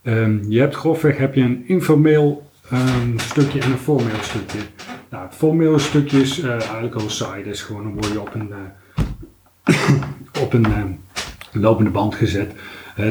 Um, 0.02 0.44
je 0.48 0.60
hebt 0.60 0.74
grofweg 0.74 1.18
heb 1.18 1.34
je 1.34 1.42
een 1.42 1.64
informeel 1.66 2.50
um, 2.72 3.18
stukje 3.18 3.60
en 3.60 3.70
een 3.70 3.78
formeel 3.78 4.20
stukje. 4.20 4.58
Nou, 5.10 5.24
het 5.24 5.34
formele 5.34 5.78
stukje 5.78 6.20
is 6.20 6.38
uh, 6.38 6.50
eigenlijk 6.50 6.94
al 6.94 7.10
saai. 7.10 7.44
Dat 7.44 7.52
is 7.52 7.62
gewoon 7.62 7.82
dan 7.82 7.92
word 7.92 8.12
je 8.12 8.20
op 8.20 8.34
een, 8.34 8.48
uh, 8.48 10.42
op 10.44 10.52
een 10.52 10.98
lopende 11.52 11.90
band 11.90 12.14
gezet. 12.14 12.52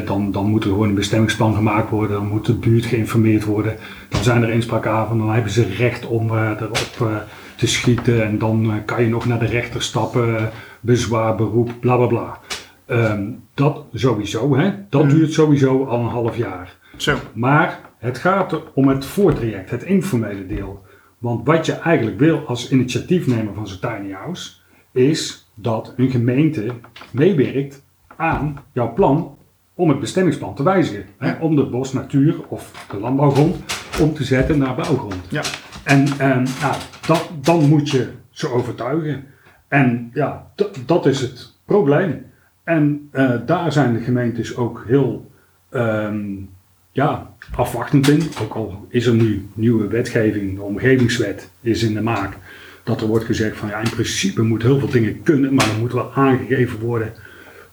dan, 0.04 0.32
dan 0.32 0.46
moet 0.46 0.64
er 0.64 0.70
gewoon 0.70 0.88
een 0.88 0.94
bestemmingsplan 0.94 1.54
gemaakt 1.54 1.90
worden. 1.90 2.16
Dan 2.16 2.28
moet 2.28 2.46
de 2.46 2.54
buurt 2.54 2.84
geïnformeerd 2.84 3.44
worden. 3.44 3.76
Dan 4.08 4.22
zijn 4.22 4.42
er 4.42 4.50
inspraakavonden. 4.50 5.26
Dan 5.26 5.34
hebben 5.34 5.52
ze 5.52 5.66
recht 5.66 6.06
om 6.06 6.38
erop 6.38 7.22
te 7.56 7.66
schieten. 7.66 8.24
En 8.24 8.38
dan 8.38 8.82
kan 8.84 9.02
je 9.02 9.08
nog 9.08 9.26
naar 9.26 9.38
de 9.38 9.46
rechter 9.46 9.82
stappen. 9.82 10.50
bezwaar, 10.80 11.34
beroep, 11.34 11.70
bla 11.80 11.96
bla 11.96 12.06
bla. 12.06 12.38
Um, 12.86 13.42
dat 13.54 13.84
sowieso, 13.92 14.56
hè? 14.56 14.72
dat 14.88 15.02
mm. 15.02 15.08
duurt 15.08 15.32
sowieso 15.32 15.84
al 15.84 16.00
een 16.00 16.06
half 16.06 16.36
jaar. 16.36 16.76
Zo. 16.96 17.16
Maar 17.32 17.80
het 17.98 18.18
gaat 18.18 18.72
om 18.72 18.88
het 18.88 19.04
voortraject, 19.04 19.70
het 19.70 19.82
informele 19.82 20.46
deel. 20.46 20.84
Want 21.18 21.46
wat 21.46 21.66
je 21.66 21.72
eigenlijk 21.72 22.18
wil 22.18 22.46
als 22.46 22.70
initiatiefnemer 22.70 23.54
van 23.54 23.68
zo'n 23.68 23.80
tiny 23.80 24.12
house, 24.12 24.52
is 24.92 25.50
dat 25.54 25.94
een 25.96 26.10
gemeente 26.10 26.66
meewerkt 27.10 27.84
aan 28.16 28.58
jouw 28.72 28.92
plan 28.92 29.36
om 29.74 29.88
het 29.88 30.00
bestemmingsplan 30.00 30.54
te 30.54 30.62
wijzigen. 30.62 31.06
Hè? 31.18 31.34
Om 31.40 31.56
de 31.56 31.66
bos, 31.66 31.92
natuur 31.92 32.34
of 32.48 32.86
de 32.90 32.98
landbouwgrond 32.98 33.56
om 34.00 34.14
te 34.14 34.24
zetten 34.24 34.58
naar 34.58 34.74
bouwgrond. 34.74 35.20
Ja. 35.28 35.42
En, 35.84 36.06
en 36.18 36.46
nou, 36.60 36.74
dat, 37.06 37.30
dan 37.40 37.68
moet 37.68 37.90
je 37.90 38.08
ze 38.30 38.48
overtuigen. 38.48 39.24
En 39.68 40.10
ja, 40.14 40.50
dat 40.86 41.06
is 41.06 41.20
het 41.20 41.52
probleem. 41.64 42.25
En 42.66 43.08
uh, 43.12 43.32
daar 43.46 43.72
zijn 43.72 43.92
de 43.92 44.00
gemeentes 44.00 44.56
ook 44.56 44.84
heel 44.86 45.30
um, 45.70 46.48
ja, 46.92 47.30
afwachtend 47.54 48.08
in. 48.08 48.22
Ook 48.42 48.54
al 48.54 48.86
is 48.88 49.06
er 49.06 49.14
nu 49.14 49.48
nieuwe 49.54 49.86
wetgeving, 49.86 50.54
de 50.54 50.62
omgevingswet 50.62 51.50
is 51.60 51.82
in 51.82 51.94
de 51.94 52.00
maak. 52.00 52.36
dat 52.84 53.00
er 53.00 53.06
wordt 53.06 53.24
gezegd 53.24 53.56
van 53.56 53.68
ja, 53.68 53.78
in 53.78 53.90
principe 53.90 54.42
moet 54.42 54.62
heel 54.62 54.78
veel 54.78 54.88
dingen 54.88 55.22
kunnen, 55.22 55.54
maar 55.54 55.68
er 55.68 55.78
moet 55.78 55.92
wel 55.92 56.12
aangegeven 56.12 56.78
worden 56.78 57.12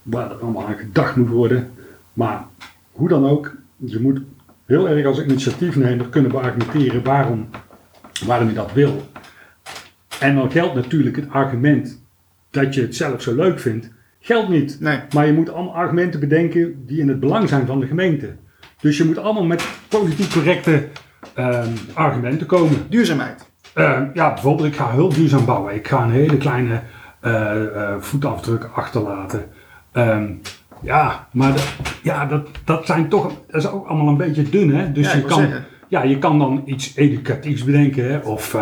waar 0.01 0.31
er 0.31 0.37
allemaal 0.37 0.67
aan 0.67 0.77
gedacht 0.77 1.15
moet 1.15 1.29
worden. 1.29 1.71
Maar 2.13 2.45
hoe 2.91 3.09
dan 3.09 3.25
ook, 3.25 3.55
je 3.75 3.99
moet 3.99 4.21
heel 4.65 4.89
erg 4.89 5.05
als 5.05 5.23
initiatiefnemer 5.23 6.09
kunnen 6.09 6.31
beargumenteren 6.31 7.03
waarom, 7.03 7.49
waarom 8.25 8.47
je 8.47 8.53
dat 8.53 8.73
wil. 8.73 9.07
En 10.19 10.35
dan 10.35 10.51
geldt 10.51 10.75
natuurlijk 10.75 11.15
het 11.15 11.29
argument 11.29 12.01
dat 12.49 12.73
je 12.73 12.81
het 12.81 12.95
zelf 12.95 13.21
zo 13.21 13.35
leuk 13.35 13.59
vindt, 13.59 13.91
geldt 14.23 14.49
niet. 14.49 14.77
Nee. 14.79 14.99
Maar 15.13 15.25
je 15.25 15.33
moet 15.33 15.49
allemaal 15.49 15.75
argumenten 15.75 16.19
bedenken 16.19 16.85
die 16.85 16.99
in 16.99 17.07
het 17.07 17.19
belang 17.19 17.49
zijn 17.49 17.65
van 17.65 17.79
de 17.79 17.87
gemeente. 17.87 18.35
Dus 18.81 18.97
je 18.97 19.05
moet 19.05 19.17
allemaal 19.17 19.45
met 19.45 19.67
politiek 19.87 20.31
correcte 20.31 20.87
ehm, 21.33 21.69
argumenten 21.93 22.47
komen. 22.47 22.85
Duurzaamheid. 22.89 23.51
Ehm, 23.73 24.05
ja, 24.13 24.33
bijvoorbeeld, 24.33 24.67
ik 24.67 24.75
ga 24.75 24.91
heel 24.91 25.09
duurzaam 25.09 25.45
bouwen. 25.45 25.75
Ik 25.75 25.87
ga 25.87 26.03
een 26.03 26.11
hele 26.11 26.37
kleine 26.37 26.81
eh, 27.19 27.65
eh, 27.65 27.95
voetafdruk 27.99 28.69
achterlaten. 28.73 29.45
Ehm, 29.91 30.31
ja, 30.81 31.27
maar 31.31 31.53
ja, 32.03 32.25
dat, 32.25 32.47
dat 32.65 32.85
zijn 32.85 33.09
toch, 33.09 33.31
dat 33.47 33.61
is 33.63 33.69
ook 33.69 33.87
allemaal 33.87 34.07
een 34.07 34.17
beetje 34.17 34.49
dun, 34.49 34.75
hè? 34.75 34.91
Dus 34.91 35.11
Ja, 35.11 35.17
je, 35.17 35.23
kan, 35.23 35.39
zeggen. 35.39 35.65
ja, 35.87 36.03
je 36.03 36.17
kan 36.17 36.39
dan 36.39 36.61
iets 36.65 36.95
educatiefs 36.95 37.63
bedenken, 37.63 38.11
hè? 38.11 38.17
Of 38.17 38.57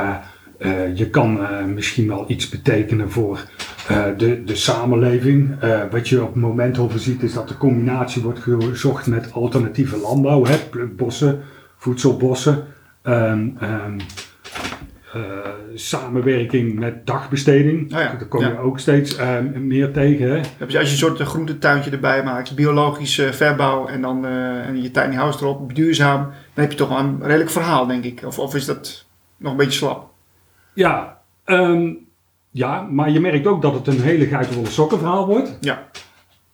eh, 0.62 0.96
je 0.98 1.10
kan 1.10 1.40
eh, 1.42 1.66
misschien 1.66 2.08
wel 2.08 2.26
iets 2.28 2.50
betekenen 2.50 3.12
voor 3.12 3.46
eh, 3.88 4.04
de, 4.18 4.44
de 4.44 4.56
samenleving. 4.56 5.56
Wat 5.92 6.10
je 6.10 6.22
op 6.22 6.28
het 6.34 6.42
moment 6.42 6.78
over 6.78 7.00
ziet, 7.00 7.24
is 7.24 7.34
dat 7.34 7.48
de 7.48 7.58
combinatie 7.58 8.22
wordt 8.22 8.40
gezocht 8.40 9.08
met 9.08 9.34
alternatieve 9.34 9.98
landbouw, 9.98 10.46
hè? 10.46 10.58
Plukbossen, 10.70 11.42
voedselbossen. 11.78 12.64
ehm, 13.02 13.48
ehm, 13.60 14.00
eh, 15.14 15.22
samenwerking 15.74 16.80
met 16.80 17.06
dagbesteding. 17.08 17.84
Oh 17.84 18.00
ja, 18.00 18.12
Daar 18.12 18.26
kom 18.26 18.42
je 18.42 18.60
ook 18.60 18.80
steeds 18.80 19.16
eh, 19.16 19.40
meer 19.56 19.92
tegen. 19.92 20.30
Hè? 20.30 20.38
Als 20.66 20.72
je 20.72 20.80
een 20.80 20.88
soort 20.88 21.20
groentetuintje 21.20 21.92
erbij 21.92 22.24
maakt, 22.24 22.56
biologische 22.56 23.34
verbouw 23.34 23.88
en 23.88 24.02
dan 24.02 24.26
en 24.26 24.82
je 24.82 24.92
tiny 24.92 25.16
house 25.16 25.40
erop, 25.44 25.76
duurzaam, 25.76 26.20
dan 26.22 26.64
heb 26.64 26.72
je 26.72 26.78
toch 26.78 26.90
wel 26.90 26.98
een 26.98 27.20
redelijk 27.24 27.50
verhaal, 27.50 27.88
denk 27.88 28.04
ik. 28.04 28.22
Of, 28.26 28.40
of 28.40 28.56
is 28.56 28.66
dat 28.66 29.06
nog 29.38 29.52
een 29.52 29.58
beetje 29.58 29.78
slap? 29.78 30.11
Ja, 30.74 31.22
ehm, 31.44 31.94
ja, 32.52 32.82
maar 32.82 33.10
je 33.10 33.20
merkt 33.20 33.48
ook 33.48 33.62
dat 33.62 33.74
het 33.74 33.88
een 33.88 34.02
hele 34.02 34.26
geitenwolle 34.26 34.70
sokken 34.70 34.98
verhaal 34.98 35.28
wordt. 35.28 35.58
Ja, 35.60 35.90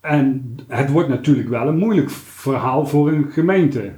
En 0.01 0.55
het 0.67 0.91
wordt 0.91 1.09
natuurlijk 1.09 1.49
wel 1.49 1.67
een 1.67 1.77
moeilijk 1.77 2.09
verhaal 2.09 2.85
voor 2.85 3.11
een 3.11 3.31
gemeente. 3.31 3.91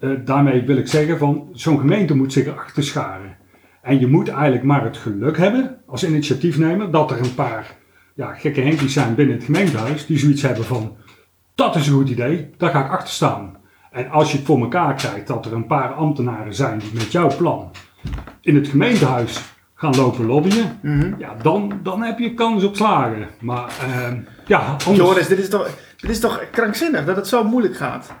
Eh, 0.00 0.10
daarmee 0.24 0.62
wil 0.62 0.76
ik 0.76 0.88
zeggen 0.88 1.18
van 1.18 1.48
zo'n 1.52 1.78
gemeente 1.78 2.16
moet 2.16 2.32
zich 2.32 2.46
erachter 2.46 2.82
scharen. 2.82 3.36
En 3.82 4.00
je 4.00 4.06
moet 4.06 4.28
eigenlijk 4.28 4.64
maar 4.64 4.84
het 4.84 4.96
geluk 4.96 5.36
hebben 5.36 5.78
als 5.86 6.04
initiatiefnemer 6.04 6.90
dat 6.90 7.10
er 7.10 7.20
een 7.20 7.34
paar 7.34 7.76
ja, 8.14 8.34
gekke 8.34 8.60
henkies 8.60 8.92
zijn 8.92 9.14
binnen 9.14 9.34
het 9.36 9.44
gemeentehuis 9.44 10.06
die 10.06 10.18
zoiets 10.18 10.42
hebben 10.42 10.64
van 10.64 10.96
dat 11.54 11.76
is 11.76 11.86
een 11.86 11.94
goed 11.94 12.08
idee, 12.08 12.50
daar 12.56 12.70
ga 12.70 12.84
ik 12.84 12.90
achter 12.90 13.14
staan. 13.14 13.56
En 13.90 14.10
als 14.10 14.30
je 14.30 14.36
het 14.36 14.46
voor 14.46 14.60
elkaar 14.60 14.94
krijgt 14.94 15.26
dat 15.26 15.46
er 15.46 15.52
een 15.52 15.66
paar 15.66 15.92
ambtenaren 15.92 16.54
zijn 16.54 16.78
die 16.78 16.90
met 16.94 17.12
jouw 17.12 17.36
plan 17.36 17.70
in 18.40 18.54
het 18.54 18.68
gemeentehuis 18.68 19.42
gaan 19.74 19.96
lopen 19.96 20.26
lobbyen, 20.26 20.78
Mhm. 20.82 21.14
ja, 21.18 21.34
dan, 21.42 21.72
dan 21.82 22.02
heb 22.02 22.18
je 22.18 22.34
kans 22.34 22.64
op 22.64 22.76
slagen. 22.76 23.28
Maar 23.40 23.72
ehm, 23.80 24.16
ja, 24.46 24.58
anders... 24.58 24.96
Joris, 24.96 25.28
dit 25.28 25.38
is, 25.38 25.48
toch, 25.48 25.68
dit 26.00 26.10
is 26.10 26.20
toch 26.20 26.44
krankzinnig 26.50 27.04
dat 27.04 27.16
het 27.16 27.28
zo 27.28 27.44
moeilijk 27.44 27.76
gaat? 27.76 28.14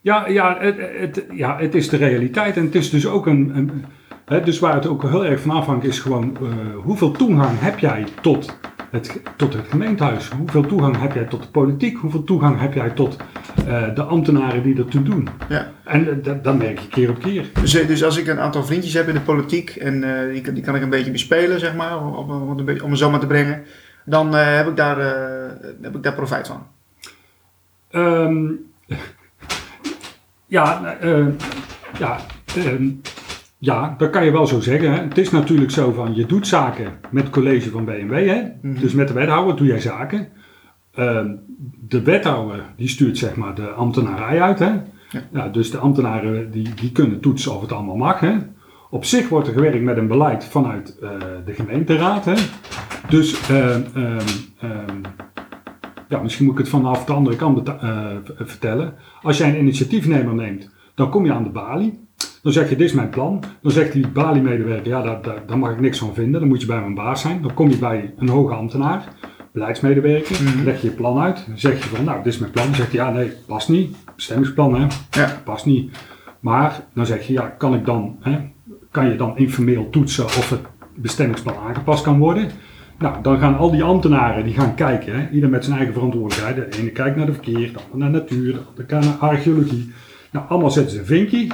Ja, 0.00 0.28
ja, 0.28 0.56
het, 0.58 0.76
het, 0.98 1.26
ja, 1.30 1.56
het 1.58 1.74
is 1.74 1.88
de 1.88 1.96
realiteit. 1.96 2.56
En 2.56 2.64
het 2.64 2.74
is 2.74 2.90
dus 2.90 3.06
ook 3.06 3.26
een. 3.26 3.52
een 3.56 3.84
hè, 4.24 4.40
dus 4.40 4.58
waar 4.58 4.74
het 4.74 4.86
ook 4.86 5.02
heel 5.02 5.24
erg 5.26 5.40
van 5.40 5.50
afhangt, 5.50 5.84
is 5.84 5.98
gewoon 5.98 6.36
eh, 6.36 6.48
hoeveel 6.82 7.10
toegang 7.10 7.60
heb 7.60 7.78
jij 7.78 8.06
tot 8.20 8.58
het, 8.90 9.20
tot 9.36 9.52
het 9.54 9.66
gemeentehuis? 9.68 10.28
Hoeveel 10.28 10.66
toegang 10.66 11.00
heb 11.00 11.12
jij 11.14 11.24
tot 11.24 11.42
de 11.42 11.48
politiek? 11.48 11.96
Hoeveel 11.98 12.24
toegang 12.24 12.60
heb 12.60 12.74
jij 12.74 12.90
tot 12.90 13.16
eh, 13.66 13.94
de 13.94 14.02
ambtenaren 14.02 14.62
die 14.62 14.78
ertoe 14.78 15.02
doen? 15.02 15.28
Ja. 15.48 15.70
En 15.84 16.08
eh, 16.08 16.14
dat, 16.24 16.44
dat 16.44 16.58
merk 16.58 16.78
je 16.78 16.88
keer 16.88 17.10
op 17.10 17.18
keer. 17.18 17.50
Dus, 17.60 17.74
eh, 17.74 17.86
dus 17.86 18.04
als 18.04 18.16
ik 18.16 18.26
een 18.26 18.40
aantal 18.40 18.64
vriendjes 18.64 18.94
heb 18.94 19.08
in 19.08 19.14
de 19.14 19.20
politiek 19.20 19.70
en 19.70 20.00
die, 20.32 20.40
kan- 20.40 20.54
die 20.54 20.62
kan 20.62 20.74
ik 20.74 20.82
een 20.82 20.90
beetje 20.90 21.10
bespelen, 21.10 21.60
zeg 21.60 21.74
maar, 21.74 21.98
om, 22.04 22.14
om, 22.14 22.58
om, 22.82 22.90
het 22.90 22.98
zo 22.98 23.10
maar 23.10 23.20
te 23.20 23.26
brengen, 23.26 23.64
dan 24.04 24.34
heb, 24.34 24.68
ik 24.68 24.76
daar, 24.76 24.98
heb 25.82 25.94
ik 25.96 26.02
daar 26.02 26.14
profijt 26.14 26.46
van. 26.46 26.66
Ehm, 27.90 28.46
ja, 30.46 30.96
ja, 31.98 32.20
ehm, 32.56 32.88
ja, 33.58 33.94
dat 33.98 34.10
kan 34.10 34.24
je 34.24 34.30
wel 34.30 34.46
zo 34.46 34.60
zeggen. 34.60 34.92
Hè. 34.92 35.02
Het 35.02 35.18
is 35.18 35.30
natuurlijk 35.30 35.70
zo 35.70 35.92
van, 35.92 36.14
je 36.14 36.26
doet 36.26 36.46
zaken 36.46 36.92
met 37.10 37.22
het 37.22 37.32
college 37.32 37.70
van 37.70 37.84
BMW. 37.84 38.28
Hè. 38.28 38.42
Mhm. 38.62 38.80
Dus 38.80 38.92
met 38.92 39.08
de 39.08 39.14
wethouder 39.14 39.56
doe 39.56 39.66
jij 39.66 39.80
zaken. 39.80 40.28
Ehm, 40.94 41.34
de 41.88 42.02
wethouder 42.02 42.64
die 42.76 42.88
stuurt 42.88 43.18
zeg 43.18 43.36
maar 43.36 43.54
de 43.54 43.68
ambtenarij 43.68 44.42
uit. 44.42 44.58
Hè. 44.58 44.70
Ja. 45.10 45.22
Ja, 45.32 45.48
dus 45.48 45.70
de 45.70 45.78
ambtenaren 45.78 46.50
die, 46.50 46.74
die 46.74 46.92
kunnen 46.92 47.20
toetsen 47.20 47.54
of 47.54 47.60
het 47.60 47.72
allemaal 47.72 47.96
mag. 47.96 48.20
Hè. 48.20 48.34
Op 48.90 49.04
zich 49.04 49.28
wordt 49.28 49.48
er 49.48 49.54
gewerkt 49.54 49.82
met 49.82 49.96
een 49.96 50.06
beleid 50.06 50.44
vanuit 50.44 50.98
eh, 50.98 51.10
de 51.44 51.52
gemeenteraad. 51.52 52.24
Hè. 52.24 52.34
Dus 53.08 53.48
ehm, 53.48 53.82
ehm, 53.94 55.00
ja, 56.08 56.22
misschien 56.22 56.44
moet 56.44 56.54
ik 56.54 56.60
het 56.60 56.68
vanaf 56.68 57.04
de 57.04 57.12
andere 57.12 57.36
kant 57.36 57.68
eh, 57.68 58.06
vertellen. 58.38 58.94
Als 59.22 59.38
jij 59.38 59.48
een 59.48 59.60
initiatiefnemer 59.60 60.34
neemt, 60.34 60.70
dan 60.94 61.10
kom 61.10 61.24
je 61.24 61.32
aan 61.32 61.44
de 61.44 61.50
balie. 61.50 62.05
Dan 62.46 62.54
zeg 62.54 62.68
je, 62.68 62.76
dit 62.76 62.86
is 62.86 62.92
mijn 62.92 63.08
plan. 63.08 63.42
Dan 63.62 63.72
zegt 63.72 63.92
die 63.92 64.08
balie-medewerker, 64.08 64.88
ja, 64.88 65.02
daar, 65.02 65.22
daar, 65.22 65.42
daar 65.46 65.58
mag 65.58 65.70
ik 65.70 65.80
niks 65.80 65.98
van 65.98 66.14
vinden. 66.14 66.40
Dan 66.40 66.48
moet 66.48 66.60
je 66.60 66.66
bij 66.66 66.80
mijn 66.80 66.94
baas 66.94 67.20
zijn. 67.20 67.42
Dan 67.42 67.54
kom 67.54 67.70
je 67.70 67.78
bij 67.78 68.14
een 68.18 68.28
hoge 68.28 68.54
ambtenaar, 68.54 69.08
beleidsmedewerker. 69.52 70.42
Mhm. 70.42 70.64
Leg 70.64 70.80
je 70.80 70.88
je 70.88 70.94
plan 70.94 71.18
uit. 71.18 71.44
Dan 71.46 71.58
zeg 71.58 71.82
je 71.82 71.88
van, 71.88 72.04
nou, 72.04 72.22
dit 72.22 72.32
is 72.32 72.38
mijn 72.38 72.52
plan. 72.52 72.66
Dan 72.66 72.74
zegt 72.74 72.92
hij, 72.92 73.00
ja, 73.00 73.10
nee, 73.10 73.32
past 73.46 73.68
niet. 73.68 73.96
Bestemmingsplan, 74.14 74.74
hè, 74.74 74.86
Ja, 75.10 75.40
past 75.44 75.66
niet. 75.66 75.98
Maar 76.40 76.80
dan 76.94 77.06
zeg 77.06 77.26
je, 77.26 77.32
ja, 77.32 77.46
kan 77.46 77.74
ik 77.74 77.84
dan, 77.84 78.16
hè, 78.20 78.38
kan 78.90 79.08
je 79.08 79.16
dan 79.16 79.38
informeel 79.38 79.90
toetsen 79.90 80.24
of 80.24 80.50
het 80.50 80.60
bestemmingsplan 80.94 81.56
aangepast 81.56 82.02
kan 82.02 82.18
worden? 82.18 82.50
Nou, 82.98 83.22
dan 83.22 83.38
gaan 83.38 83.56
al 83.56 83.70
die 83.70 83.82
ambtenaren 83.82 84.44
die 84.44 84.54
gaan 84.54 84.74
kijken, 84.74 85.20
hè, 85.20 85.28
ieder 85.30 85.50
met 85.50 85.64
zijn 85.64 85.76
eigen 85.76 85.94
verantwoordelijkheid. 85.94 86.56
De 86.56 86.78
ene 86.78 86.90
kijkt 86.90 87.16
naar 87.16 87.26
de 87.26 87.32
verkeer, 87.32 87.72
de 87.72 87.78
ander 87.78 87.98
naar 87.98 88.20
natuur, 88.20 88.52
de 88.52 88.60
ander 88.68 88.84
kijkt 88.84 89.04
naar 89.04 89.14
archeologie. 89.14 89.92
Nou, 90.32 90.46
allemaal 90.48 90.70
zetten 90.70 90.92
ze 90.92 90.98
een 90.98 91.06
vinkje. 91.06 91.46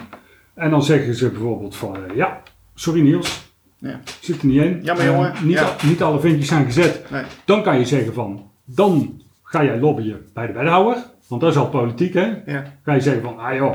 En 0.54 0.70
dan 0.70 0.82
zeggen 0.82 1.14
ze 1.14 1.30
bijvoorbeeld 1.30 1.76
van, 1.76 1.96
eh, 1.96 2.16
ja, 2.16 2.42
sorry 2.74 3.00
Niels, 3.00 3.50
ja. 3.78 4.00
zit 4.20 4.40
er 4.40 4.46
niet 4.46 4.62
in. 4.62 4.80
Jammer, 4.82 5.04
Eh, 5.06 5.10
jongen. 5.12 5.32
niet, 5.42 5.58
Ja. 5.58 5.62
al- 5.62 5.88
niet 5.88 6.02
alle 6.02 6.20
vinkjes 6.20 6.48
zijn 6.48 6.64
gezet. 6.64 7.10
Nee. 7.10 7.22
Dan 7.44 7.62
kan 7.62 7.78
je 7.78 7.84
zeggen 7.84 8.14
van, 8.14 8.50
dan 8.64 9.22
ga 9.42 9.64
jij 9.64 9.78
lobbyen 9.78 10.20
bij 10.34 10.46
de 10.46 10.52
wethouder. 10.52 10.96
Want 11.28 11.40
dat 11.40 11.50
is 11.50 11.56
al 11.58 11.68
politiek, 11.68 12.14
hè. 12.14 12.32
ja, 12.46 12.64
Ga 12.84 12.92
je 12.92 13.00
zeggen 13.00 13.22
van, 13.22 13.38
ah 13.38 13.54
joh, 13.54 13.74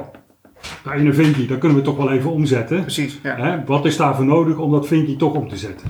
daar 0.84 0.98
in 0.98 1.05
een 1.05 1.13
vinkje, 1.13 1.46
dat 1.46 1.57
kunnen 1.57 1.77
we 1.77 1.84
toch 1.84 1.98
wel 1.98 2.12
even 2.12 2.31
omzetten. 2.31 2.81
precies. 2.81 3.19
Ja. 3.24 3.36
Hè? 3.36 3.63
Wat 3.65 3.86
is 3.86 3.98
daarvoor 3.98 4.25
nodig 4.25 4.57
om 4.57 4.72
dat 4.72 4.88
vinkje 4.88 5.15
toch 5.15 5.34
om 5.34 5.48
te 5.50 5.57
zetten? 5.57 5.88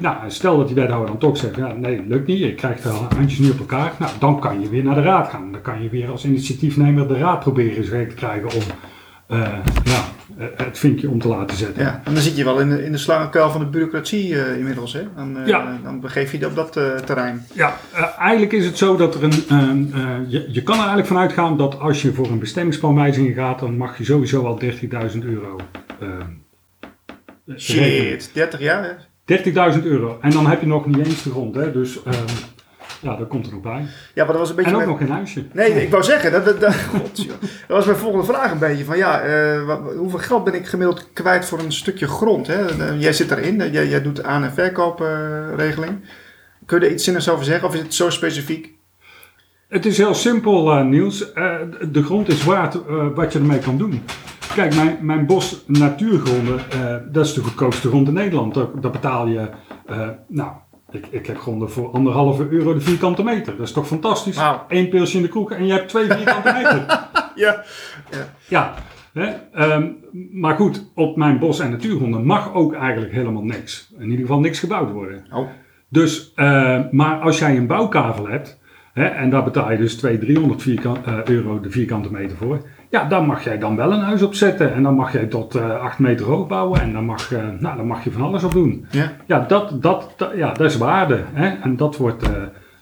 Nou, 0.00 0.16
stel 0.26 0.56
dat 0.56 0.66
die 0.66 0.76
wethouder 0.76 1.08
dan 1.08 1.18
toch 1.18 1.36
zegt, 1.36 1.56
ja, 1.56 1.72
nee, 1.72 2.02
lukt 2.06 2.26
niet, 2.26 2.38
je 2.38 2.54
krijgt 2.54 2.82
de 2.82 2.88
handjes 2.88 3.38
niet 3.38 3.52
op 3.52 3.58
elkaar. 3.58 3.92
Nou, 3.98 4.12
dan 4.18 4.40
kan 4.40 4.60
je 4.60 4.68
weer 4.68 4.84
naar 4.84 4.94
de 4.94 5.02
raad 5.02 5.28
gaan. 5.28 5.52
Dan 5.52 5.60
kan 5.62 5.82
je 5.82 5.88
weer 5.88 6.10
als 6.10 6.24
initiatiefnemer 6.24 7.08
de 7.08 7.18
raad 7.18 7.40
proberen 7.40 7.84
zover 7.84 8.08
te 8.08 8.14
krijgen 8.14 8.48
om 8.48 8.60
eh, 8.60 8.66
ja, 9.84 10.04
eh, 10.38 10.46
het 10.56 10.78
vinkje 10.78 11.08
om 11.10 11.18
te 11.20 11.28
laten 11.28 11.56
zetten. 11.56 11.82
Ja, 11.82 12.00
en 12.04 12.14
dan 12.14 12.22
zit 12.22 12.36
je 12.36 12.44
wel 12.44 12.60
in 12.60 12.68
de, 12.68 12.84
in 12.84 12.92
de 12.92 12.98
slangenkuil 12.98 13.50
van 13.50 13.60
de 13.60 13.66
bureaucratie 13.66 14.42
eh, 14.42 14.56
inmiddels. 14.58 14.92
Hè? 14.92 15.02
Dan, 15.16 15.38
eh, 15.38 15.46
Ja. 15.46 15.78
dan 15.82 16.00
begeef 16.00 16.32
je 16.32 16.38
je 16.38 16.46
op 16.46 16.54
dat 16.54 16.76
eh, 16.76 16.94
terrein. 16.94 17.46
Ja, 17.52 17.76
eh, 17.92 18.18
eigenlijk 18.18 18.52
is 18.52 18.64
het 18.66 18.78
zo 18.78 18.96
dat 18.96 19.14
er 19.14 19.22
een. 19.24 19.92
eh, 19.94 20.08
je, 20.28 20.46
je 20.50 20.62
kan 20.62 20.74
er 20.74 20.78
eigenlijk 20.80 21.08
van 21.08 21.18
uitgaan 21.18 21.56
dat 21.56 21.78
als 21.78 22.02
je 22.02 22.12
voor 22.12 22.30
een 22.30 22.38
bestemmingsplanwijziging 22.38 23.34
gaat, 23.34 23.58
dan 23.58 23.76
mag 23.76 23.98
je 23.98 24.04
sowieso 24.04 24.46
al 24.46 24.58
30.000 24.60 25.24
euro. 25.24 25.56
rekenen. 25.98 26.40
Shit, 27.60 28.30
30 28.34 28.60
jaar. 28.60 28.84
Hè? 28.84 28.92
30.000 29.76 29.82
euro. 29.84 30.18
En 30.20 30.30
dan 30.30 30.46
heb 30.46 30.60
je 30.60 30.66
nog 30.66 30.86
niet 30.86 30.98
eens 31.06 31.22
de 31.22 31.30
grond, 31.30 31.54
hè? 31.54 31.72
Dus 31.72 32.02
ehm, 32.02 32.16
ja, 33.02 33.16
dat 33.16 33.28
komt 33.28 33.46
er 33.46 33.52
nog 33.52 33.62
bij. 33.62 33.86
Ja, 34.14 34.24
maar 34.24 34.26
dat 34.26 34.36
was 34.38 34.50
een 34.50 34.56
beetje... 34.56 34.70
En 34.70 34.76
ook 34.76 34.82
mijn- 34.84 34.98
nog 34.98 35.06
geen 35.06 35.16
huisje. 35.16 35.44
Nee, 35.52 35.82
ik 35.82 35.90
wou 35.90 36.02
zeggen, 36.02 36.32
dat, 36.32 36.44
dat, 36.44 36.60
dat, 36.60 36.74
God, 36.92 37.22
joh. 37.22 37.40
dat 37.40 37.76
was 37.76 37.84
mijn 37.86 37.96
volgende 37.98 38.26
vraag 38.26 38.50
een 38.52 38.58
beetje. 38.58 38.84
Van 38.84 38.96
ja, 38.96 39.20
eh, 39.20 39.64
wat- 39.66 39.80
hoeveel 39.96 40.18
geld 40.18 40.44
ben 40.44 40.54
ik 40.54 40.66
gemiddeld 40.66 41.08
kwijt 41.12 41.44
voor 41.44 41.58
een 41.58 41.72
stukje 41.72 42.06
grond? 42.06 42.46
Hè? 42.46 42.66
Eh, 42.88 43.00
Jij 43.00 43.12
zit 43.12 43.28
daarin, 43.28 43.60
eh, 43.60 43.72
jij, 43.72 43.86
jij 43.88 44.02
doet 44.02 44.22
aan- 44.22 44.44
en 44.44 44.52
verkoopregeling. 44.52 46.00
Kun 46.66 46.80
je 46.80 46.86
er 46.86 46.92
iets 46.92 47.04
zinnigs 47.04 47.28
over 47.28 47.44
zeggen 47.44 47.68
of 47.68 47.74
is 47.74 47.80
het 47.80 47.94
zo 47.94 48.10
specifiek? 48.10 48.70
Het 49.68 49.86
is 49.86 49.96
heel 49.98 50.14
simpel, 50.14 50.72
eh, 50.72 50.84
Niels. 50.84 51.18
De 51.90 52.02
grond 52.02 52.28
is 52.28 52.44
waard 52.44 52.78
wat 53.14 53.32
je 53.32 53.38
ermee 53.38 53.58
kan 53.58 53.78
doen. 53.78 54.02
Kijk, 54.54 54.74
mijn, 54.74 54.98
mijn 55.00 55.26
bos 55.26 55.64
natuurgronden, 55.66 56.60
dat 57.12 57.26
is 57.26 57.32
de 57.34 57.40
goedkoopste 57.40 57.88
grond 57.88 58.08
in 58.08 58.14
Nederland. 58.14 58.54
Dat, 58.54 58.92
betaal 58.92 59.26
je, 59.26 59.48
nou, 60.28 60.50
ik, 60.94 61.06
ik 61.10 61.26
heb 61.26 61.38
gronden 61.38 61.70
voor 61.70 61.90
anderhalve 61.92 62.48
euro 62.50 62.74
de 62.74 62.80
vierkante 62.80 63.24
meter. 63.24 63.56
Dat 63.56 63.66
is 63.66 63.72
toch 63.72 63.86
fantastisch? 63.86 64.36
Wauw. 64.36 64.64
Eén 64.68 64.88
pilsje 64.88 65.16
in 65.16 65.22
de 65.22 65.28
kroeg 65.28 65.50
en 65.52 65.66
je 65.66 65.72
hebt 65.72 65.88
twee 65.88 66.06
vierkante 66.06 66.52
meter. 66.52 66.84
Ja. 67.34 67.64
Ja, 68.48 68.74
Hè? 69.12 69.26
Ehm, 69.52 69.88
maar 70.32 70.54
goed, 70.56 70.90
op 70.94 71.16
mijn 71.16 71.38
bos- 71.38 71.60
en 71.60 71.70
natuurgronden 71.70 72.24
mag 72.24 72.54
ook 72.54 72.74
eigenlijk 72.74 73.12
helemaal 73.12 73.44
niks. 73.44 73.92
In 73.98 74.04
ieder 74.04 74.20
geval 74.20 74.40
niks 74.40 74.58
gebouwd 74.58 74.90
worden. 74.92 75.24
Oh, 75.32 75.48
Dus, 75.88 76.32
eh, 76.34 76.80
maar 76.90 77.20
als 77.20 77.38
jij 77.38 77.56
een 77.56 77.66
bouwkavel 77.66 78.28
hebt, 78.28 78.60
hè, 78.92 79.04
en 79.04 79.30
daar 79.30 79.44
betaal 79.44 79.70
je 79.70 79.76
dus 79.76 79.94
200, 79.96 80.30
300 80.30 80.62
vierkant, 80.62 81.04
eh, 81.06 81.24
euro 81.24 81.60
de 81.60 81.70
vierkante 81.70 82.12
meter 82.12 82.36
voor, 82.36 82.60
ja, 82.92 83.04
dan 83.04 83.26
mag 83.26 83.44
jij 83.44 83.58
dan 83.58 83.76
wel 83.76 83.92
een 83.92 84.00
huis 84.00 84.22
opzetten. 84.22 84.74
En 84.74 84.82
dan 84.82 84.94
mag 84.94 85.12
jij 85.12 85.26
tot 85.26 85.54
eh 85.54 85.80
8 85.80 85.98
meter 85.98 86.26
hoog 86.26 86.46
bouwen 86.46 86.80
en 86.80 86.92
dan 86.92 87.04
mag, 87.04 87.32
eh, 87.32 87.48
nou, 87.58 87.76
dan 87.76 87.86
mag 87.86 88.04
je 88.04 88.10
van 88.10 88.22
alles 88.22 88.44
op 88.44 88.52
doen. 88.52 88.86
ja. 88.90 89.12
Ja, 89.26 89.44
dat, 89.48 89.82
dat, 89.82 90.12
dat- 90.16 90.32
ja, 90.36 90.52
dat 90.52 90.70
is 90.70 90.76
waarde. 90.76 91.20
Hè? 91.32 91.48
En 91.62 91.76
dat 91.76 91.96
wordt, 91.96 92.22
eh, 92.22 92.30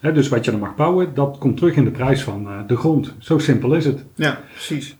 hè, 0.00 0.12
dus 0.12 0.29
wat 0.29 0.45
je 0.45 0.50
dan 0.50 0.61
mag 0.61 0.75
bouwen, 0.76 1.14
dat 1.14 1.38
komt 1.38 1.57
terug 1.57 1.75
in 1.75 1.85
de 1.85 1.90
prijs 1.90 2.23
van 2.23 2.49
de 2.67 2.76
grond. 2.76 3.14
Zo 3.19 3.38
simpel 3.38 3.75
is 3.75 3.85
het. 3.85 4.05
Ja, 4.14 4.38
precies. 4.52 4.97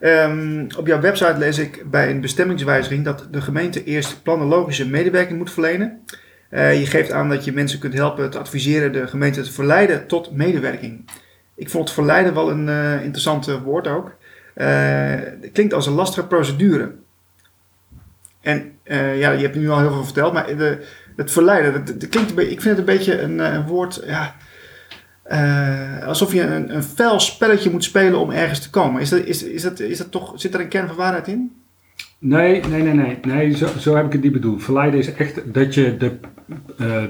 Ehm, 0.00 0.64
op 0.78 0.86
jouw 0.86 1.00
website 1.00 1.38
lees 1.38 1.58
ik 1.58 1.84
bij 1.90 2.10
een 2.10 2.20
bestemmingswijziging 2.20 3.04
dat 3.04 3.28
de 3.30 3.40
gemeente 3.40 3.84
eerst 3.84 4.22
planologische 4.22 4.88
medewerking 4.88 5.38
moet 5.38 5.52
verlenen. 5.52 6.00
Je 6.50 6.86
geeft 6.86 7.12
aan 7.12 7.28
dat 7.28 7.44
je 7.44 7.52
mensen 7.52 7.78
kunt 7.78 7.94
helpen 7.94 8.30
te 8.30 8.38
adviseren 8.38 8.92
de 8.92 9.06
gemeente 9.06 9.42
te 9.42 9.52
verleiden 9.52 10.06
tot 10.06 10.32
medewerking. 10.36 11.10
Ik 11.54 11.70
vond 11.70 11.90
verleiden 11.92 12.34
wel 12.34 12.50
een 12.50 12.68
interessant 13.02 13.58
woord 13.64 13.88
ook. 13.88 14.16
Eh, 14.54 15.14
het 15.40 15.50
klinkt 15.52 15.74
als 15.74 15.86
een 15.86 15.92
lastige 15.92 16.26
procedure. 16.26 16.92
En 18.40 18.72
eh, 18.82 19.18
ja, 19.18 19.30
je 19.30 19.42
hebt 19.42 19.56
nu 19.56 19.70
al 19.70 19.78
heel 19.78 19.92
veel 19.92 20.04
verteld, 20.04 20.32
maar 20.32 20.56
de, 20.56 20.86
het 21.16 21.30
verleiden, 21.30 21.72
dat, 21.72 22.00
dat 22.00 22.08
klinkt 22.08 22.30
een 22.30 22.36
beetje, 22.36 22.52
ik 22.52 22.60
vind 22.60 22.76
het 22.76 22.88
een 22.88 22.94
beetje 22.94 23.20
een, 23.20 23.40
eh, 23.40 23.52
een 23.52 23.66
woord, 23.66 24.02
ja, 24.06 24.34
alsof 26.06 26.32
je 26.32 26.40
een, 26.40 26.74
een 26.74 26.82
fel 26.82 27.20
spelletje 27.20 27.70
moet 27.70 27.84
spelen 27.84 28.18
om 28.18 28.30
ergens 28.30 28.60
te 28.60 28.70
komen. 28.70 29.00
Is 29.00 29.08
dat, 29.08 29.24
is, 29.24 29.42
is 29.42 29.62
dat, 29.62 29.80
is 29.80 29.98
dat 29.98 30.10
toch, 30.10 30.32
zit 30.36 30.54
er 30.54 30.60
een 30.60 30.68
kern 30.68 30.86
van 30.86 30.96
waarheid 30.96 31.28
in? 31.28 31.52
Nee, 32.18 32.62
nee, 32.62 32.82
nee, 32.82 32.94
nee. 32.94 33.18
nee 33.22 33.56
zo, 33.56 33.66
zo 33.78 33.96
heb 33.96 34.06
ik 34.06 34.12
het 34.12 34.22
niet 34.22 34.32
bedoeld. 34.32 34.62
Verleiden 34.62 34.98
is 34.98 35.14
echt 35.14 35.54
dat 35.54 35.74
je 35.74 35.96
de, 35.96 36.18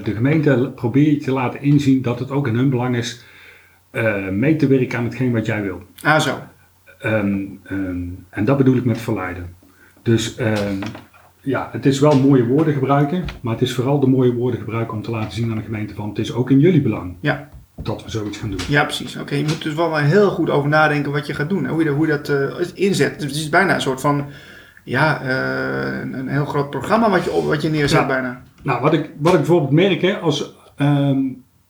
de 0.03 0.13
gemeente 0.13 0.71
probeert 0.75 1.23
te 1.23 1.31
laten 1.31 1.61
inzien 1.61 2.01
dat 2.01 2.19
het 2.19 2.31
ook 2.31 2.47
in 2.47 2.55
hun 2.55 2.69
belang 2.69 2.95
is 2.95 3.23
mee 4.31 4.55
te 4.55 4.67
werken 4.67 4.97
aan 4.97 5.03
hetgeen 5.03 5.31
wat 5.31 5.45
jij 5.45 5.61
wil. 5.61 5.83
Ah, 6.01 6.19
zo. 6.19 6.39
Ehm, 7.03 7.41
ehm, 7.63 7.97
en 8.29 8.45
dat 8.45 8.57
bedoel 8.57 8.75
ik 8.75 8.85
met 8.85 8.97
verleiden. 9.01 9.55
Dus 10.01 10.35
ehm, 10.35 10.75
ja, 11.41 11.69
het 11.71 11.85
is 11.85 11.99
wel 11.99 12.19
mooie 12.19 12.45
woorden 12.45 12.73
gebruiken, 12.73 13.23
maar 13.41 13.53
het 13.53 13.61
is 13.61 13.73
vooral 13.73 13.99
de 13.99 14.07
mooie 14.07 14.33
woorden 14.33 14.59
gebruiken 14.59 14.93
om 14.95 15.01
te 15.01 15.11
laten 15.11 15.31
zien 15.31 15.49
aan 15.51 15.57
de 15.57 15.63
gemeente 15.63 15.93
van 15.95 16.09
het 16.09 16.17
is 16.17 16.33
ook 16.33 16.49
in 16.51 16.59
jullie 16.59 16.81
belang 16.81 17.15
Ja. 17.19 17.49
dat 17.81 18.03
we 18.03 18.09
zoiets 18.09 18.37
gaan 18.37 18.49
doen. 18.49 18.59
Ja, 18.69 18.83
precies. 18.83 19.17
Oké, 19.17 19.35
je 19.35 19.43
moet 19.43 19.63
dus 19.63 19.73
wel 19.73 19.95
heel 19.95 20.29
goed 20.29 20.49
over 20.49 20.69
nadenken 20.69 21.11
wat 21.11 21.27
je 21.27 21.33
gaat 21.33 21.49
doen. 21.49 21.63
en 21.65 21.69
Hoe 21.71 21.79
je, 21.79 21.85
dat- 21.85 21.95
hoe 21.95 22.07
je 22.07 22.11
dat 22.21 22.29
eh, 22.29 22.67
inzet. 22.73 23.19
Dus 23.19 23.27
het 23.31 23.39
is 23.39 23.49
bijna 23.49 23.73
een 23.75 23.81
soort 23.81 24.01
van, 24.01 24.25
ja, 24.83 25.21
eh, 25.21 25.99
een, 26.01 26.13
een 26.19 26.27
heel 26.27 26.45
groot 26.45 26.69
programma 26.69 27.09
wat 27.09 27.23
je, 27.23 27.31
op, 27.31 27.45
wat 27.45 27.61
je 27.61 27.69
neerzet 27.69 27.99
Ja. 27.99 28.05
bijna. 28.07 28.41
Nou, 28.63 28.81
wat 28.81 28.93
ik, 28.93 29.09
wat 29.19 29.31
ik 29.33 29.39
bijvoorbeeld 29.39 29.71
merk, 29.71 30.01
hè, 30.01 30.17
als, 30.17 30.55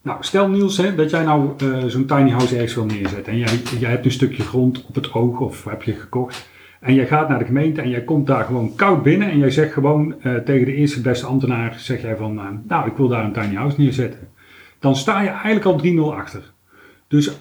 nou, 0.04 0.18
stel 0.24 0.50
Niels, 0.50 0.78
hè, 0.78 0.96
dat 0.96 1.10
jij 1.10 1.24
nou 1.24 1.52
eh, 1.58 1.84
zo'n 1.86 2.06
tiny 2.06 2.30
house 2.30 2.54
ergens 2.54 2.76
wil 2.76 2.86
neerzetten 2.86 3.34
en 3.34 3.40
jij, 3.40 3.60
jij 3.80 3.90
hebt 3.90 4.06
een 4.06 4.12
stukje 4.12 4.44
grond 4.44 4.86
op 4.88 4.96
het 4.96 5.14
oog 5.14 5.40
of 5.40 5.64
heb 5.64 5.84
je 5.84 5.94
gekocht 5.94 6.50
en 6.84 6.94
jij 6.94 7.08
gaat 7.08 7.30
naar 7.30 7.40
de 7.40 7.46
gemeente 7.46 7.82
en 7.82 7.90
jij 7.90 8.04
komt 8.04 8.28
daar 8.28 8.44
gewoon 8.46 8.76
koud 8.76 9.04
binnen 9.04 9.30
en 9.30 9.38
jij 9.38 9.50
zegt 9.50 9.74
gewoon 9.74 10.22
eh, 10.22 10.36
tegen 10.36 10.66
de 10.66 10.74
eerste 10.74 11.02
beste 11.02 11.26
ambtenaar, 11.26 11.76
zeg 11.78 12.02
jij 12.02 12.16
van, 12.16 12.40
eh, 12.40 12.46
nou, 12.68 12.88
ik 12.88 12.98
wil 12.98 13.08
daar 13.08 13.24
een 13.24 13.34
tiny 13.34 13.56
house 13.56 13.82
neerzetten. 13.82 14.20
Dan 14.80 14.96
sta 14.96 15.22
je 15.22 15.30
eigenlijk 15.30 15.66
al 15.66 15.78
3-0 15.78 16.16
achter. 16.16 16.54
Dus 17.08 17.38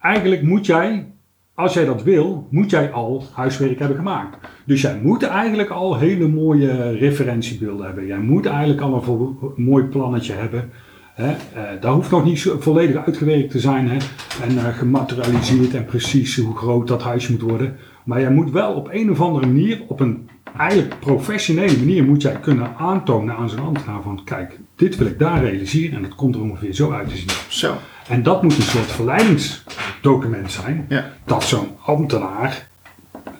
eigenlijk 0.00 0.42
moet 0.42 0.66
jij, 0.66 1.12
als 1.54 1.74
jij 1.74 1.84
dat 1.84 2.02
wil, 2.02 2.46
moet 2.50 2.70
jij 2.70 2.92
al 2.92 3.24
huiswerk 3.32 3.78
hebben 3.78 3.96
gemaakt. 3.96 4.48
Dus 4.64 4.80
jij 4.80 5.00
moet 5.02 5.22
eigenlijk 5.22 5.70
al 5.70 5.98
hele 5.98 6.28
mooie 6.28 6.90
referentiebeelden 6.90 7.86
hebben. 7.86 8.06
Jij 8.06 8.18
moet 8.18 8.46
eigenlijk 8.46 8.80
al 8.80 9.04
een 9.06 9.64
mooi 9.64 9.84
plannetje 9.84 10.32
hebben. 10.32 10.70
Hè? 11.14 11.30
Eh, 11.30 11.62
dat 11.80 11.94
hoeft 11.94 12.10
nog 12.10 12.24
niet 12.24 12.52
volledig 12.58 13.04
uitgewerkt 13.06 13.50
te 13.50 13.58
zijn 13.58 13.88
hè? 13.90 13.96
en 14.42 14.58
eh, 14.58 14.76
gematerialiseerd 14.76 15.74
en 15.74 15.84
precies 15.84 16.36
hoe 16.36 16.56
groot 16.56 16.88
dat 16.88 17.02
huisje 17.02 17.30
moet 17.32 17.40
worden. 17.40 17.76
Maar 18.04 18.20
jij 18.20 18.30
moet 18.30 18.50
wel 18.50 18.72
op 18.72 18.88
een 18.92 19.10
of 19.10 19.20
andere 19.20 19.46
manier, 19.46 19.80
op 19.88 20.00
een 20.00 20.28
eigenlijk 20.58 20.98
professionele 21.00 21.76
manier, 21.78 22.04
moet 22.04 22.22
jij 22.22 22.32
kunnen 22.40 22.68
aantonen 22.78 23.36
aan 23.36 23.48
zo'n 23.48 23.64
ambtenaar 23.66 24.02
van 24.02 24.20
kijk, 24.24 24.58
dit 24.76 24.96
wil 24.96 25.06
ik 25.06 25.18
daar 25.18 25.44
realiseren 25.44 25.96
en 25.96 26.02
dat 26.02 26.14
komt 26.14 26.34
er 26.34 26.40
ongeveer 26.40 26.72
zo 26.74 26.92
uit 26.92 27.08
te 27.08 27.16
zien. 27.16 27.28
Zo. 27.48 27.74
En 28.08 28.22
dat 28.22 28.42
moet 28.42 28.56
een 28.56 28.62
soort 28.62 28.90
verleidingsdocument 28.92 30.52
zijn. 30.52 30.86
Ja. 30.88 31.04
Dat 31.24 31.44
zo'n 31.44 31.68
ambtenaar, 31.84 32.68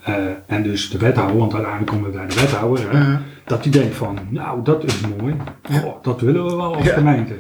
eh, 0.03 0.15
en 0.47 0.63
dus 0.63 0.91
de 0.91 0.99
wethouder, 0.99 1.37
want 1.39 1.55
uiteindelijk 1.55 1.93
komen 1.93 2.11
we 2.11 2.17
bij 2.17 2.27
de 2.27 2.35
wethouder, 2.35 2.97
hè, 2.97 3.17
dat 3.45 3.63
die 3.63 3.73
denkt 3.73 3.95
van, 3.97 4.19
nou 4.29 4.63
dat 4.63 4.85
is 4.85 5.01
mooi, 5.19 5.35
Ja. 5.69 5.79
Goh, 5.79 6.03
dat 6.03 6.21
willen 6.21 6.45
we 6.45 6.57
wel 6.57 6.75
als 6.75 6.87
Ja. 6.87 6.95
gemeente. 6.95 7.35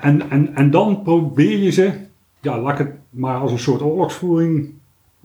En, 0.00 0.22
en, 0.30 0.50
en 0.54 0.70
dan 0.70 1.02
probeer 1.02 1.58
je 1.58 1.70
ze, 1.70 1.92
ja 2.40 2.58
laat 2.60 2.72
ik 2.72 2.86
het 2.86 2.94
maar 3.10 3.36
als 3.38 3.52
een 3.52 3.58
soort 3.58 3.82
oorlogsvoering 3.82 4.70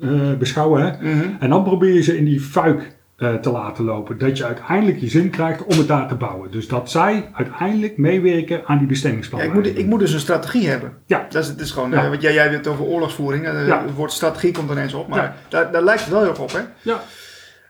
eh, 0.02 0.34
beschouwen. 0.40 0.82
Hè. 0.84 1.14
Mhm. 1.14 1.30
En 1.40 1.50
dan 1.50 1.64
probeer 1.64 1.94
je 1.94 2.02
ze 2.02 2.18
in 2.18 2.26
die 2.26 2.40
fuik 2.42 2.96
eh, 3.18 3.34
te 3.34 3.52
laten 3.52 3.84
lopen. 3.84 4.18
Dat 4.18 4.38
je 4.38 4.46
uiteindelijk 4.46 5.00
je 5.00 5.10
zin 5.10 5.30
krijgt 5.30 5.64
om 5.66 5.78
het 5.78 5.88
daar 5.88 6.08
te 6.08 6.16
bouwen. 6.16 6.52
Dus 6.52 6.68
dat 6.68 6.92
zij 6.92 7.30
uiteindelijk 7.34 7.98
meewerken 7.98 8.62
aan 8.66 8.78
die 8.78 8.86
Ja, 8.86 8.92
bestemmingsplan. 8.92 9.42
ik, 9.42 9.54
moet, 9.54 9.78
ik 9.78 9.86
moet 9.86 10.00
dus 10.00 10.14
een 10.14 10.20
strategie 10.20 10.68
hebben. 10.70 10.94
Ja. 11.06 11.26
Dat 11.30 11.44
is, 11.44 11.50
het 11.50 11.60
is 11.60 11.72
gewoon, 11.72 11.92
Ja. 11.92 12.04
eh, 12.04 12.10
want 12.10 12.22
jij, 12.22 12.34
jij 12.34 12.44
hebt 12.44 12.56
het 12.56 12.68
over 12.68 12.86
oorlogsvoering. 12.86 13.46
Ja. 13.46 13.82
Het 13.86 13.94
woord 13.96 14.12
strategie 14.12 14.52
komt 14.52 14.72
ineens 14.72 14.94
op, 14.94 15.08
maar 15.08 15.20
Ja. 15.20 15.36
daar, 15.50 15.72
daar 15.72 15.84
lijkt 15.84 16.02
het 16.02 16.10
wel 16.12 16.20
heel 16.22 16.30
erg 16.30 16.40
op, 16.40 16.52
hè? 16.52 16.60
Ja. 16.82 17.02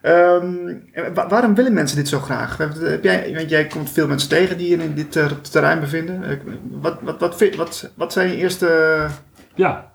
Ehm, 0.01 0.75
waarom 1.13 1.55
willen 1.55 1.73
mensen 1.73 1.97
dit 1.97 2.07
zo 2.07 2.19
graag? 2.19 2.57
Heb 2.57 3.03
jij, 3.03 3.33
want 3.35 3.49
jij 3.49 3.67
komt 3.67 3.89
veel 3.89 4.07
mensen 4.07 4.29
tegen 4.29 4.57
die 4.57 4.77
in 4.77 4.93
dit 4.93 5.15
eh, 5.15 5.25
terrein 5.25 5.79
bevinden. 5.79 6.23
Eh, 6.23 6.37
Wat, 6.81 6.97
wat, 7.01 7.19
wat, 7.19 7.55
wat, 7.55 7.91
wat 7.95 8.13
zijn 8.13 8.29
je 8.29 8.35
eerste... 8.35 9.07
Ja, 9.55 9.93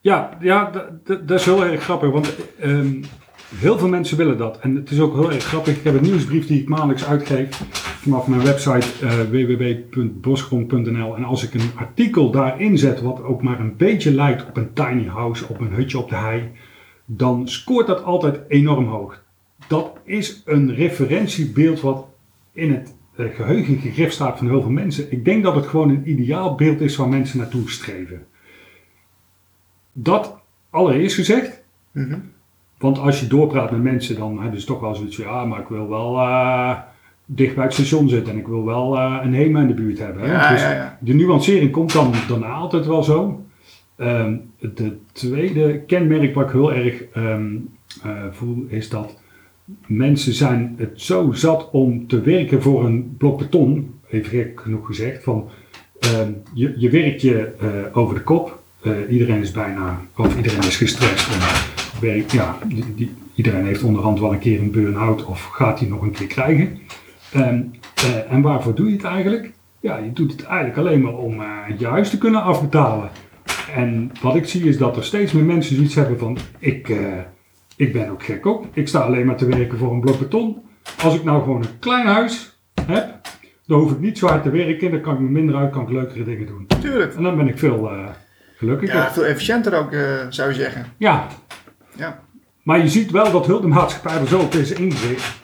ja, 0.00 0.36
ja 0.40 0.70
dat 1.04 1.30
is 1.30 1.44
heel 1.44 1.64
erg 1.64 1.82
grappig, 1.82 2.10
want 2.10 2.34
ehm, 2.60 3.02
heel 3.54 3.78
veel 3.78 3.88
mensen 3.88 4.16
willen 4.16 4.38
dat. 4.38 4.58
En 4.58 4.74
het 4.74 4.90
is 4.90 5.00
ook 5.00 5.14
heel 5.14 5.32
erg 5.32 5.44
grappig. 5.44 5.76
Ik 5.76 5.84
heb 5.84 5.94
een 5.94 6.02
nieuwsbrief 6.02 6.46
die 6.46 6.60
ik 6.60 6.68
maandelijks 6.68 7.06
uitgeef 7.06 7.60
vanaf 8.02 8.26
mijn 8.26 8.42
website 8.42 8.86
eh 9.06 9.20
www.bosgrond.nl. 9.30 11.16
En 11.16 11.24
als 11.24 11.42
ik 11.44 11.54
een 11.54 11.70
artikel 11.74 12.30
daarin 12.30 12.78
zet, 12.78 13.00
wat 13.00 13.22
ook 13.22 13.42
maar 13.42 13.60
een 13.60 13.76
beetje 13.76 14.14
lijkt 14.14 14.46
op 14.48 14.56
een 14.56 14.72
tiny 14.72 15.06
house, 15.06 15.48
op 15.48 15.60
een 15.60 15.72
hutje 15.74 15.98
op 15.98 16.08
de 16.08 16.16
hei, 16.16 16.50
dan 17.04 17.48
scoort 17.48 17.86
dat 17.86 18.04
altijd 18.04 18.40
enorm 18.48 18.88
hoog. 18.88 19.24
Dat 19.68 19.98
is 20.04 20.42
een 20.44 20.74
referentiebeeld 20.74 21.80
wat 21.80 22.06
in 22.52 22.72
het 22.72 22.94
eh, 23.16 23.26
geheugen 23.34 23.78
gegrift 23.78 24.14
staat 24.14 24.38
van 24.38 24.48
heel 24.48 24.62
veel 24.62 24.70
mensen. 24.70 25.12
Ik 25.12 25.24
denk 25.24 25.42
dat 25.42 25.54
het 25.54 25.66
gewoon 25.66 25.88
een 25.88 26.10
ideaal 26.10 26.54
beeld 26.54 26.80
is 26.80 26.96
waar 26.96 27.08
mensen 27.08 27.38
naartoe 27.38 27.70
streven. 27.70 28.26
Dat 29.92 30.38
allereerst 30.70 31.14
gezegd. 31.14 31.62
Mhm. 31.92 32.18
Want 32.78 32.98
als 32.98 33.20
je 33.20 33.26
doorpraat 33.26 33.70
met 33.70 33.82
mensen, 33.82 34.16
dan 34.16 34.40
hebben 34.40 34.60
ze 34.60 34.66
toch 34.66 34.80
wel 34.80 34.94
zoiets 34.94 35.16
van, 35.16 35.24
ja, 35.24 35.44
maar 35.44 35.60
ik 35.60 35.68
wil 35.68 35.88
wel 35.88 36.18
eh, 36.18 36.78
dicht 37.24 37.54
bij 37.54 37.64
het 37.64 37.72
station 37.72 38.08
zitten 38.08 38.32
en 38.32 38.38
ik 38.38 38.46
wil 38.46 38.64
wel 38.64 38.96
eh, 38.96 39.20
een 39.22 39.34
HEMA 39.34 39.60
in 39.60 39.66
de 39.66 39.74
buurt 39.74 39.98
hebben. 39.98 40.26
Ja, 40.26 40.50
dus 40.50 40.60
ja, 40.60 40.72
ja. 40.72 40.98
de 41.00 41.14
nuancering 41.14 41.70
komt 41.70 41.92
dan 41.92 42.12
daarna 42.28 42.52
altijd 42.52 42.86
wel 42.86 43.02
zo. 43.02 43.44
Ehm, 43.96 44.36
de 44.58 44.96
tweede 45.12 45.80
kenmerk 45.80 46.34
wat 46.34 46.44
ik 46.44 46.52
heel 46.52 46.72
erg 46.72 47.02
ehm, 47.12 47.56
eh, 48.02 48.24
voel, 48.30 48.64
is 48.68 48.88
dat 48.88 49.20
mensen 49.86 50.32
zijn 50.32 50.74
het 50.78 50.90
zo 50.94 51.32
zat 51.32 51.68
om 51.70 52.06
te 52.06 52.20
werken 52.20 52.62
voor 52.62 52.84
een 52.84 53.16
blok 53.16 53.38
beton, 53.38 53.94
even 54.10 54.28
gek 54.28 54.60
genoeg 54.60 54.86
gezegd, 54.86 55.22
van 55.22 55.48
ehm, 56.00 56.30
je, 56.54 56.74
je 56.76 56.90
werkt 56.90 57.20
je 57.20 57.52
eh, 57.60 57.68
over 57.98 58.14
de 58.14 58.22
kop. 58.22 58.62
Eh, 58.82 58.92
iedereen 59.08 59.40
is 59.40 59.50
bijna, 59.50 60.00
of 60.16 60.36
iedereen 60.36 60.58
is 60.58 60.76
gestrest. 60.76 61.28
Ja, 62.32 62.58
die, 62.94 63.14
iedereen 63.34 63.66
heeft 63.66 63.82
onderhand 63.82 64.20
wel 64.20 64.32
een 64.32 64.38
keer 64.38 64.60
een 64.60 64.70
burn-out 64.70 65.24
of 65.24 65.42
gaat 65.42 65.78
die 65.78 65.88
nog 65.88 66.02
een 66.02 66.10
keer 66.10 66.26
krijgen. 66.26 66.78
Ehm, 67.32 67.60
eh, 67.94 68.32
en 68.32 68.40
waarvoor 68.40 68.74
doe 68.74 68.86
je 68.86 68.92
het 68.92 69.04
eigenlijk? 69.04 69.52
Ja, 69.80 69.98
je 69.98 70.12
doet 70.12 70.32
het 70.32 70.44
eigenlijk 70.44 70.78
alleen 70.78 71.00
maar 71.00 71.16
om 71.16 71.42
je 71.78 71.86
huis 71.86 72.10
te 72.10 72.18
kunnen 72.18 72.42
afbetalen. 72.42 73.10
En 73.74 74.12
wat 74.22 74.36
ik 74.36 74.46
zie 74.46 74.64
is 74.64 74.78
dat 74.78 74.96
er 74.96 75.04
steeds 75.04 75.32
meer 75.32 75.44
mensen 75.44 75.74
zoiets 75.76 75.94
hebben 75.94 76.18
van, 76.18 76.38
ik, 76.58 76.96
ik 77.76 77.92
ben 77.92 78.10
ook 78.10 78.22
gek 78.24 78.46
ook. 78.46 78.64
Ik 78.72 78.88
sta 78.88 79.00
alleen 79.00 79.26
maar 79.26 79.36
te 79.36 79.46
werken 79.46 79.78
voor 79.78 79.92
een 79.92 80.00
blok 80.00 80.18
beton. 80.18 80.62
Als 81.02 81.14
ik 81.14 81.24
nou 81.24 81.42
gewoon 81.42 81.62
een 81.62 81.78
klein 81.78 82.06
huis 82.06 82.58
heb, 82.86 83.20
dan 83.66 83.80
hoef 83.80 83.90
ik 83.92 84.00
niet 84.00 84.18
zo 84.18 84.26
hard 84.26 84.42
te 84.42 84.50
werken. 84.50 84.90
Dan 84.90 85.00
kan 85.00 85.14
ik 85.14 85.20
me 85.20 85.28
minder 85.28 85.54
uit, 85.56 85.70
kan 85.72 85.82
ik 85.82 85.90
leukere 85.90 86.24
dingen 86.24 86.46
doen. 86.46 86.66
Tuurlijk. 86.80 87.14
En 87.14 87.22
dan 87.22 87.36
ben 87.36 87.48
ik 87.48 87.58
veel 87.58 87.90
eh, 87.90 88.08
gelukkiger. 88.56 88.96
Ja, 88.96 89.12
veel 89.12 89.24
efficiënter 89.24 89.78
ook, 89.78 89.92
eh, 89.92 90.26
zou 90.28 90.48
je 90.48 90.54
zeggen. 90.54 90.86
ja, 90.96 91.26
Ja. 91.96 92.24
Maar 92.62 92.78
je 92.78 92.88
ziet 92.88 93.10
wel 93.10 93.30
dat 93.32 93.46
heel 93.46 93.60
de 93.60 93.66
maatschappij 93.66 94.20
er 94.20 94.28
zo 94.28 94.38
op 94.38 94.54
is 94.54 94.72
ingericht. 94.72 95.34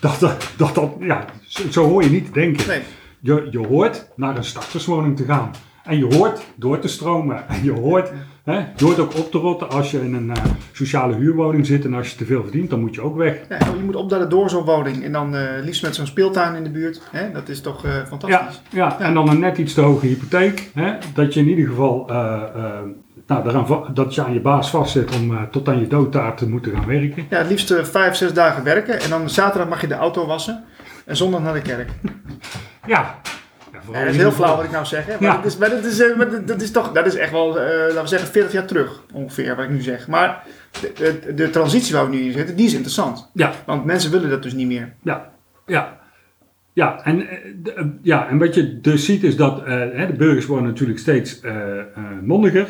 Dat 0.00 0.20
dat, 0.20 0.52
dat, 0.56 0.74
dat 0.74 0.90
ja, 1.00 1.24
zo, 1.42 1.70
zo 1.70 1.84
hoor 1.88 2.02
je 2.02 2.10
niet 2.10 2.24
te 2.24 2.32
denken. 2.32 2.68
Nee. 2.68 2.80
Je, 3.20 3.48
je 3.50 3.66
hoort 3.66 4.08
naar 4.16 4.36
een 4.36 4.44
starterswoning 4.44 5.16
te 5.16 5.24
gaan. 5.24 5.50
En 5.84 5.98
je 5.98 6.16
hoort 6.16 6.44
door 6.56 6.78
te 6.78 6.88
stromen. 6.88 7.48
En 7.48 7.64
je 7.64 7.72
hoort, 7.72 8.12
hè, 8.44 8.56
je 8.76 8.84
hoort 8.84 8.98
ook 8.98 9.14
op 9.16 9.30
te 9.30 9.38
rotten 9.38 9.70
als 9.70 9.90
je 9.90 10.00
in 10.04 10.14
een 10.14 10.30
eh, 10.30 10.44
sociale 10.72 11.14
huurwoning 11.14 11.66
zit. 11.66 11.84
En 11.84 11.94
als 11.94 12.10
je 12.10 12.16
te 12.16 12.24
veel 12.24 12.42
verdient, 12.42 12.70
dan 12.70 12.80
moet 12.80 12.94
je 12.94 13.00
ook 13.00 13.16
weg. 13.16 13.36
Ja, 13.48 13.58
je 13.58 13.82
moet 13.84 13.96
opdaden 13.96 14.28
door 14.30 14.50
zo'n 14.50 14.64
woning. 14.64 15.04
En 15.04 15.12
dan 15.12 15.36
eh, 15.36 15.42
liefst 15.62 15.82
met 15.82 15.94
zo'n 15.94 16.06
speeltuin 16.06 16.54
in 16.54 16.62
de 16.64 16.70
buurt. 16.70 17.02
Hè? 17.10 17.32
Dat 17.32 17.48
is 17.48 17.60
toch 17.60 17.84
eh, 17.84 17.94
Ja, 17.94 18.06
fantastisch. 18.06 18.62
ja, 18.70 19.00
en 19.00 19.14
dan 19.14 19.28
een 19.28 19.38
net 19.40 19.58
iets 19.58 19.74
te 19.74 19.80
hoge 19.80 20.06
hypotheek. 20.06 20.70
Hè, 20.74 20.92
dat 21.14 21.34
je 21.34 21.40
in 21.40 21.48
ieder 21.48 21.66
geval 21.66 22.04
nou, 23.26 23.44
daaraan 23.44 23.94
dat 23.94 24.14
je 24.14 24.24
aan 24.24 24.32
je 24.32 24.40
baas 24.40 24.70
vastzit 24.70 25.16
om 25.16 25.50
tot 25.50 25.68
aan 25.68 25.80
je 25.80 25.86
doodtaart 25.86 26.38
te 26.38 26.48
moeten 26.48 26.72
gaan 26.72 26.86
werken. 26.86 27.26
Ja, 27.30 27.38
het 27.38 27.48
liefst 27.48 27.74
vijf, 27.82 28.14
zes 28.14 28.32
dagen 28.32 28.64
werken. 28.64 29.00
En 29.00 29.10
dan 29.10 29.30
zaterdag 29.30 29.68
mag 29.68 29.80
je 29.80 29.86
de 29.86 29.94
auto 29.94 30.26
wassen. 30.26 30.64
En 31.06 31.16
zondag 31.16 31.42
naar 31.42 31.54
de 31.54 31.62
kerk. 31.62 31.88
Ja, 32.02 32.10
ja 32.86 32.86
Ja, 32.86 33.20
dat 33.92 34.02
is 34.06 34.16
heel 34.16 34.32
flauw 34.32 34.56
wat 34.56 34.64
ik 34.64 34.70
nou 34.70 34.84
zeg. 34.86 35.06
Hè? 35.06 35.12
Maar, 35.12 35.22
Ja. 35.22 35.36
dat, 35.36 35.44
is, 35.44 35.56
maar 35.56 35.70
dat, 35.70 35.84
is, 35.84 36.00
eh, 36.00 36.16
maar 36.16 36.30
dat- 36.30 36.46
dat 36.46 36.62
is 36.62 36.70
toch, 36.70 36.92
dat 36.92 37.06
is 37.06 37.14
echt 37.14 37.30
wel, 37.32 37.60
eh, 37.60 37.78
laten 37.86 38.02
we 38.02 38.08
zeggen, 38.08 38.28
40 38.28 38.52
jaar 38.52 38.66
terug 38.66 39.02
ongeveer, 39.12 39.56
wat 39.56 39.64
ik 39.64 39.70
nu 39.70 39.80
zeg. 39.80 40.08
Maar 40.08 40.42
de, 40.80 40.92
de, 41.26 41.34
de 41.34 41.50
transitie 41.50 41.94
waar 41.94 42.10
we 42.10 42.16
nu 42.16 42.22
in 42.22 42.32
zitten, 42.32 42.56
die 42.56 42.66
is 42.66 42.72
interessant. 42.74 43.30
Ja, 43.34 43.52
Want 43.66 43.84
mensen 43.84 44.10
willen 44.10 44.30
dat 44.30 44.42
dus 44.42 44.52
niet 44.52 44.66
meer. 44.66 44.92
Ja, 45.02 45.30
ja. 45.66 46.02
Ja 46.72 47.04
en, 47.04 47.28
eh, 47.28 47.38
de- 47.62 47.98
ja, 48.02 48.28
en 48.28 48.38
wat 48.38 48.54
je 48.54 48.80
dus 48.80 49.04
ziet 49.04 49.22
is 49.22 49.36
dat 49.36 49.64
de 49.66 50.14
burgers 50.18 50.46
worden 50.46 50.66
natuurlijk 50.68 50.98
steeds 50.98 51.40
mondiger. 52.22 52.66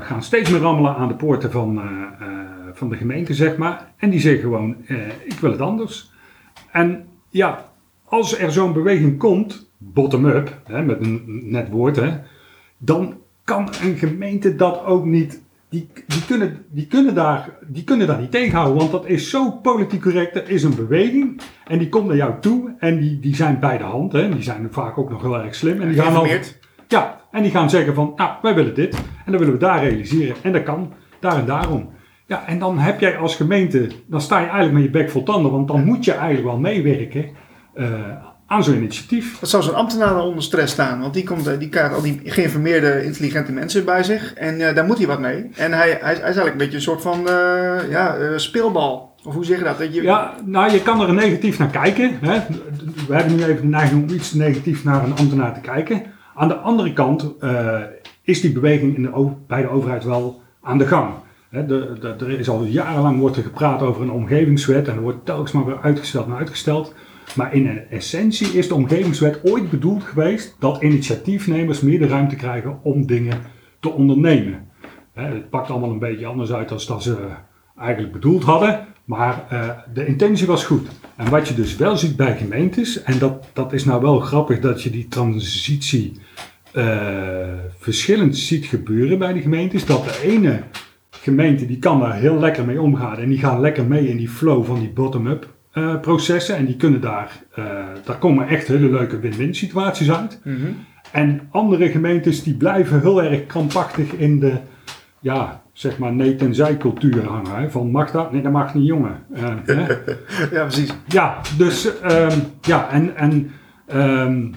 gaan 0.00 0.22
steeds 0.22 0.50
meer 0.50 0.60
rammelen 0.60 0.94
aan 0.96 1.08
de 1.08 1.14
poorten 1.14 1.50
van, 1.50 1.82
van 2.72 2.88
de 2.88 2.96
gemeente, 2.96 3.34
zeg 3.34 3.56
maar. 3.56 3.92
En 3.96 4.10
die 4.10 4.20
zeggen 4.20 4.40
gewoon, 4.42 4.76
ik 5.24 5.38
wil 5.40 5.50
het 5.50 5.60
anders. 5.60 6.10
En 6.72 7.04
ja, 7.30 7.64
als 8.04 8.38
er 8.38 8.52
zo'n 8.52 8.72
beweging 8.72 9.18
komt, 9.18 9.70
bottom-up, 9.92 10.60
met 10.84 11.00
een 11.00 11.22
net 11.50 11.68
woord, 11.68 11.96
hè, 11.96 12.10
dan 12.78 13.14
kan 13.44 13.68
een 13.82 13.96
gemeente 13.96 14.54
dat 14.54 14.84
ook 14.84 15.04
niet. 15.04 15.42
Die, 15.68 15.88
die, 16.06 16.24
kunnen, 16.26 16.64
die, 16.70 16.86
kunnen 16.86 17.14
daar, 17.14 17.50
die 17.66 17.84
kunnen 17.84 18.06
daar 18.06 18.20
niet 18.20 18.30
tegenhouden, 18.30 18.76
want 18.76 18.90
dat 18.90 19.06
is 19.06 19.30
zo 19.30 19.50
politiek 19.50 20.02
correct. 20.02 20.36
Er 20.36 20.48
is 20.48 20.62
een 20.62 20.74
beweging 20.74 21.40
en 21.66 21.78
die 21.78 21.88
komt 21.88 22.06
naar 22.06 22.16
jou 22.16 22.32
toe 22.40 22.74
en 22.78 23.00
die, 23.00 23.20
die 23.20 23.34
zijn 23.34 23.60
bij 23.60 23.78
de 23.78 23.84
hand. 23.84 24.12
Hè, 24.12 24.28
die 24.28 24.42
zijn 24.42 24.68
vaak 24.70 24.98
ook 24.98 25.10
nog 25.10 25.22
heel 25.22 25.38
erg 25.38 25.54
slim. 25.54 25.80
En 25.80 25.88
die 25.88 26.00
gaan, 26.00 26.12
dan, 26.12 26.28
ja, 26.88 27.20
en 27.30 27.42
die 27.42 27.50
gaan 27.50 27.70
zeggen 27.70 27.94
van, 27.94 28.12
nou, 28.16 28.30
wij 28.42 28.54
willen 28.54 28.74
dit 28.74 28.94
en 28.94 29.30
dan 29.32 29.38
willen 29.38 29.54
we 29.54 29.60
daar 29.60 29.84
realiseren. 29.84 30.36
En 30.42 30.52
dat 30.52 30.62
kan, 30.62 30.92
daar 31.20 31.38
en 31.38 31.46
daarom. 31.46 31.88
Ja, 32.26 32.46
en 32.46 32.58
dan 32.58 32.78
heb 32.78 33.00
jij 33.00 33.18
als 33.18 33.36
gemeente, 33.36 33.88
dan 34.06 34.20
sta 34.20 34.38
je 34.38 34.44
eigenlijk 34.44 34.74
met 34.74 34.82
je 34.82 34.90
bek 34.90 35.10
vol 35.10 35.22
tanden, 35.22 35.50
want 35.50 35.68
dan 35.68 35.84
moet 35.84 36.04
je 36.04 36.12
eigenlijk 36.12 36.44
wel 36.44 36.58
meewerken 36.58 37.26
eh, 37.74 37.88
aan 38.46 38.64
zo'n 38.64 38.74
initiatief. 38.74 39.38
Dat 39.38 39.48
zou 39.48 39.62
zo'n 39.62 39.74
ambtenaar 39.74 40.22
onder 40.22 40.42
stress 40.42 40.72
staan. 40.72 41.00
Want 41.00 41.14
die, 41.14 41.24
komt, 41.24 41.46
eh, 41.46 41.58
die 41.58 41.68
krijgt 41.68 41.94
al 41.94 42.02
die 42.02 42.20
geïnformeerde, 42.24 43.04
intelligente 43.04 43.52
mensen 43.52 43.84
bij 43.84 44.02
zich. 44.02 44.34
En 44.34 44.68
eh, 44.68 44.74
daar 44.74 44.84
moet 44.84 44.98
hij 44.98 45.06
wat 45.06 45.20
mee. 45.20 45.50
En 45.56 45.72
hij, 45.72 45.88
hij, 45.88 45.90
is- 45.90 46.00
hij 46.00 46.12
is 46.12 46.20
eigenlijk 46.20 46.50
een 46.52 46.58
beetje 46.58 46.76
een 46.76 46.82
soort 46.82 47.02
van 47.02 47.28
eh, 47.28 47.90
ja, 47.90 48.16
speelbal. 48.38 49.12
Of 49.24 49.34
hoe 49.34 49.44
zeg 49.44 49.58
je 49.58 49.64
dat? 49.64 49.78
dat 49.78 49.94
je, 49.94 50.02
Ja, 50.02 50.34
nou, 50.44 50.72
je 50.72 50.82
kan 50.82 51.00
er 51.00 51.14
negatief 51.14 51.58
naar 51.58 51.68
kijken. 51.70 52.18
Hè. 52.20 52.40
We 53.08 53.14
hebben 53.14 53.36
nu 53.36 53.42
even 53.44 53.60
de 53.60 53.66
neiging 53.66 54.02
om 54.08 54.14
iets 54.14 54.32
negatief 54.32 54.84
naar 54.84 55.04
een 55.04 55.16
ambtenaar 55.16 55.54
te 55.54 55.60
kijken. 55.60 56.02
Aan 56.34 56.48
de 56.48 56.54
andere 56.56 56.92
kant 56.92 57.30
is 58.22 58.40
die 58.40 58.52
beweging 58.52 58.96
in 58.96 59.02
de, 59.02 59.30
bij 59.46 59.62
de 59.62 59.68
overheid 59.68 60.04
wel 60.04 60.42
aan 60.62 60.78
de 60.78 60.86
gang. 60.86 61.10
Hè, 61.50 61.66
de, 61.66 61.92
de- 62.00 62.24
er 62.24 62.38
is 62.38 62.48
al 62.48 62.64
jarenlang 62.64 63.18
wordt 63.18 63.36
er 63.36 63.42
gepraat 63.42 63.82
over 63.82 64.02
een 64.02 64.10
omgevingswet 64.10 64.88
en 64.88 64.94
er 64.94 65.00
wordt 65.00 65.24
telkens 65.26 65.52
maar 65.52 65.64
weer 65.64 65.78
uitgesteld 65.82 66.26
en 66.26 66.34
uitgesteld. 66.36 66.94
Maar 67.34 67.54
in 67.54 67.80
essentie 67.90 68.46
is 68.46 68.68
de 68.68 68.74
omgevingswet 68.74 69.40
ooit 69.44 69.70
bedoeld 69.70 70.02
geweest 70.02 70.56
dat 70.58 70.82
initiatiefnemers 70.82 71.80
meer 71.80 71.98
de 71.98 72.06
ruimte 72.06 72.36
krijgen 72.36 72.78
om 72.82 73.06
dingen 73.06 73.40
te 73.80 73.90
ondernemen. 73.90 74.68
Het 75.12 75.50
pakt 75.50 75.70
allemaal 75.70 75.90
een 75.90 75.98
beetje 75.98 76.26
anders 76.26 76.52
uit 76.52 76.68
dan 76.68 76.80
dat 76.86 77.02
ze 77.02 77.16
eigenlijk 77.78 78.12
bedoeld 78.12 78.42
hadden. 78.42 78.86
Maar 79.04 79.46
eh, 79.50 79.68
de 79.94 80.06
intentie 80.06 80.46
was 80.46 80.64
goed. 80.64 80.88
En 81.16 81.30
wat 81.30 81.48
je 81.48 81.54
dus 81.54 81.76
wel 81.76 81.96
ziet 81.96 82.16
bij 82.16 82.36
gemeentes, 82.36 83.02
en 83.02 83.18
dat, 83.18 83.48
dat 83.52 83.72
is 83.72 83.84
nou 83.84 84.02
wel 84.02 84.20
grappig 84.20 84.60
dat 84.60 84.82
je 84.82 84.90
die 84.90 85.08
transitie 85.08 86.12
eh, 86.72 87.48
verschillend 87.78 88.36
ziet 88.36 88.64
gebeuren 88.64 89.18
bij 89.18 89.32
de 89.32 89.40
gemeentes. 89.40 89.86
Dat 89.86 90.04
de 90.04 90.20
ene 90.22 90.62
gemeente 91.10 91.66
die 91.66 91.78
kan 91.78 92.00
daar 92.00 92.14
heel 92.14 92.38
lekker 92.38 92.64
mee 92.64 92.80
omgaan 92.80 93.16
en 93.16 93.28
die 93.28 93.38
gaan 93.38 93.60
lekker 93.60 93.84
mee 93.84 94.08
in 94.08 94.16
die 94.16 94.28
flow 94.28 94.64
van 94.64 94.78
die 94.78 94.90
bottom-up 94.90 95.53
eh, 95.74 96.00
processen. 96.00 96.56
En 96.56 96.64
die 96.64 96.76
kunnen 96.76 97.00
daar, 97.00 97.42
eh, 97.54 97.64
daar 98.04 98.18
komen 98.18 98.48
echt 98.48 98.66
hele 98.66 98.90
leuke 98.90 99.18
win-win 99.18 99.54
situaties 99.54 100.12
uit. 100.12 100.40
Mhm. 100.44 100.66
En 101.12 101.48
andere 101.50 101.88
gemeentes 101.88 102.42
die 102.42 102.54
blijven 102.54 103.00
heel 103.00 103.22
erg 103.22 103.46
krampachtig 103.46 104.12
in 104.12 104.40
de, 104.40 104.56
ja, 105.20 105.62
zeg 105.72 105.98
maar 105.98 106.12
nee 106.12 106.36
tenzij 106.36 106.76
cultuur 106.76 107.24
hangen. 107.26 107.54
Hè? 107.54 107.70
Van 107.70 107.90
mag 107.90 108.10
dat? 108.10 108.32
Nee, 108.32 108.42
dat 108.42 108.52
mag 108.52 108.74
niet, 108.74 108.86
jongen. 108.86 109.22
Eh, 109.32 109.54
hè? 109.64 109.86
ja, 110.56 110.62
precies. 110.62 110.94
Ja, 111.06 111.40
dus 111.58 112.00
ehm, 112.00 112.38
ja, 112.60 112.90
en, 112.90 113.16
en 113.16 113.50
ehm, 113.86 114.52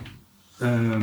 ehm, 0.59 1.01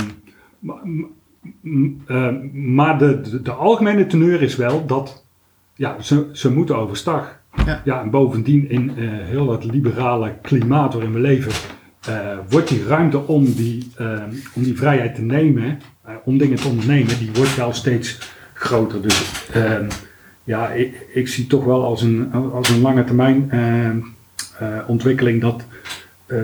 maar 2.74 2.98
de, 2.98 3.20
de, 3.20 3.42
de 3.42 3.52
algemene 3.52 4.06
teneur 4.06 4.42
is 4.42 4.56
wel 4.56 4.86
dat 4.86 5.26
ja, 5.74 6.00
ze, 6.00 6.28
ze 6.32 6.52
moeten 6.52 6.76
overstag. 6.76 7.42
Ja. 7.84 8.00
en 8.00 8.10
bovendien 8.10 8.70
in 8.70 8.92
eh, 8.96 9.04
heel 9.08 9.46
dat 9.46 9.64
liberale 9.64 10.32
klimaat 10.42 10.92
waarin 10.92 11.12
we 11.12 11.18
leven, 11.18 11.52
eh, 12.06 12.38
wordt 12.48 12.68
die 12.68 12.86
ruimte 12.86 13.26
om 13.26 13.52
die, 13.52 13.90
ehm, 13.96 14.30
om 14.54 14.62
die 14.62 14.76
vrijheid 14.76 15.14
te 15.14 15.22
nemen, 15.22 15.80
eh, 16.04 16.12
om 16.24 16.38
dingen 16.38 16.56
te 16.56 16.68
ondernemen, 16.68 17.18
die 17.18 17.30
wordt 17.34 17.56
wel 17.56 17.72
steeds 17.72 18.18
groter. 18.54 19.02
Dus 19.02 19.46
ehm, 19.52 19.88
ja, 20.44 20.68
ik, 20.68 21.06
ik 21.12 21.28
zie 21.28 21.46
toch 21.46 21.64
wel 21.64 21.84
als 21.84 22.02
een, 22.02 22.32
als 22.32 22.68
een 22.68 22.80
lange 22.80 23.04
termijn 23.04 23.50
ehm, 23.50 23.98
eh, 24.58 24.78
ontwikkeling 24.86 25.40
dat, 25.40 25.62
eh, 26.26 26.38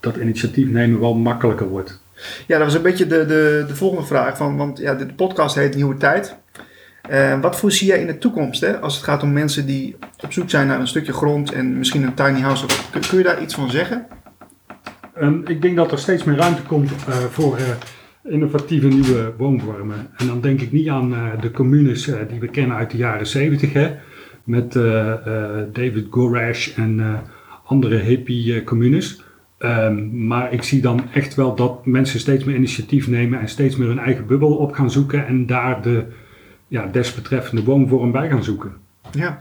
dat 0.00 0.16
initiatief 0.16 0.68
nemen 0.68 1.00
wel 1.00 1.14
makkelijker 1.14 1.68
wordt. 1.68 2.02
Ja, 2.46 2.56
dat 2.58 2.66
was 2.66 2.74
een 2.74 2.82
beetje 2.82 3.06
de, 3.06 3.26
de, 3.26 3.64
de 3.66 3.76
volgende 3.76 4.06
vraag. 4.06 4.36
Van, 4.36 4.56
want 4.56 4.78
ja, 4.78 4.94
de 4.94 5.06
podcast 5.06 5.54
heet 5.54 5.74
Nieuwe 5.74 5.96
Tijd. 5.96 6.36
Eh, 7.08 7.40
wat 7.40 7.58
voor 7.58 7.72
zie 7.72 7.86
jij 7.86 8.00
in 8.00 8.06
de 8.06 8.18
toekomst 8.18 8.60
hè, 8.60 8.80
als 8.80 8.94
het 8.94 9.04
gaat 9.04 9.22
om 9.22 9.32
mensen 9.32 9.66
die 9.66 9.96
op 10.22 10.32
zoek 10.32 10.50
zijn 10.50 10.66
naar 10.66 10.80
een 10.80 10.88
stukje 10.88 11.12
grond 11.12 11.52
en 11.52 11.78
misschien 11.78 12.02
een 12.02 12.14
tiny 12.14 12.40
house? 12.40 12.66
Kun, 12.90 13.00
kun 13.08 13.18
je 13.18 13.24
daar 13.24 13.42
iets 13.42 13.54
van 13.54 13.70
zeggen? 13.70 14.06
Ehm, 15.14 15.38
ik 15.46 15.62
denk 15.62 15.76
dat 15.76 15.92
er 15.92 15.98
steeds 15.98 16.24
meer 16.24 16.36
ruimte 16.36 16.62
komt 16.62 16.90
eh, 17.08 17.16
voor 17.16 17.56
eh, 17.56 17.64
innovatieve 18.32 18.86
nieuwe 18.86 19.32
woonvormen. 19.36 20.10
En 20.16 20.26
dan 20.26 20.40
denk 20.40 20.60
ik 20.60 20.72
niet 20.72 20.88
aan 20.88 21.14
de 21.40 21.50
communes 21.50 22.04
die 22.28 22.40
we 22.40 22.48
kennen 22.48 22.76
uit 22.76 22.90
de 22.90 22.96
jaren 22.96 23.26
70, 23.26 23.72
hè, 23.72 23.90
met 24.44 24.72
David 25.72 26.06
Gorash 26.10 26.76
en 26.76 27.20
andere 27.64 27.96
hippie 27.96 28.64
communes. 28.64 29.22
Ehm, 29.58 30.26
maar 30.26 30.52
ik 30.52 30.62
zie 30.62 30.80
dan 30.80 31.00
echt 31.12 31.34
wel 31.34 31.54
dat 31.54 31.86
mensen 31.86 32.20
steeds 32.20 32.44
meer 32.44 32.56
initiatief 32.56 33.08
nemen 33.08 33.40
en 33.40 33.48
steeds 33.48 33.76
meer 33.76 33.88
hun 33.88 33.98
eigen 33.98 34.26
bubbel 34.26 34.56
op 34.56 34.72
gaan 34.72 34.90
zoeken 34.90 35.26
en 35.26 35.46
daar 35.46 35.82
de 35.82 36.04
ja, 36.74 36.86
desbetreffende 36.86 37.64
woonvorm 37.64 38.12
bij 38.12 38.28
gaan 38.28 38.44
zoeken. 38.44 38.72
Ja. 39.12 39.36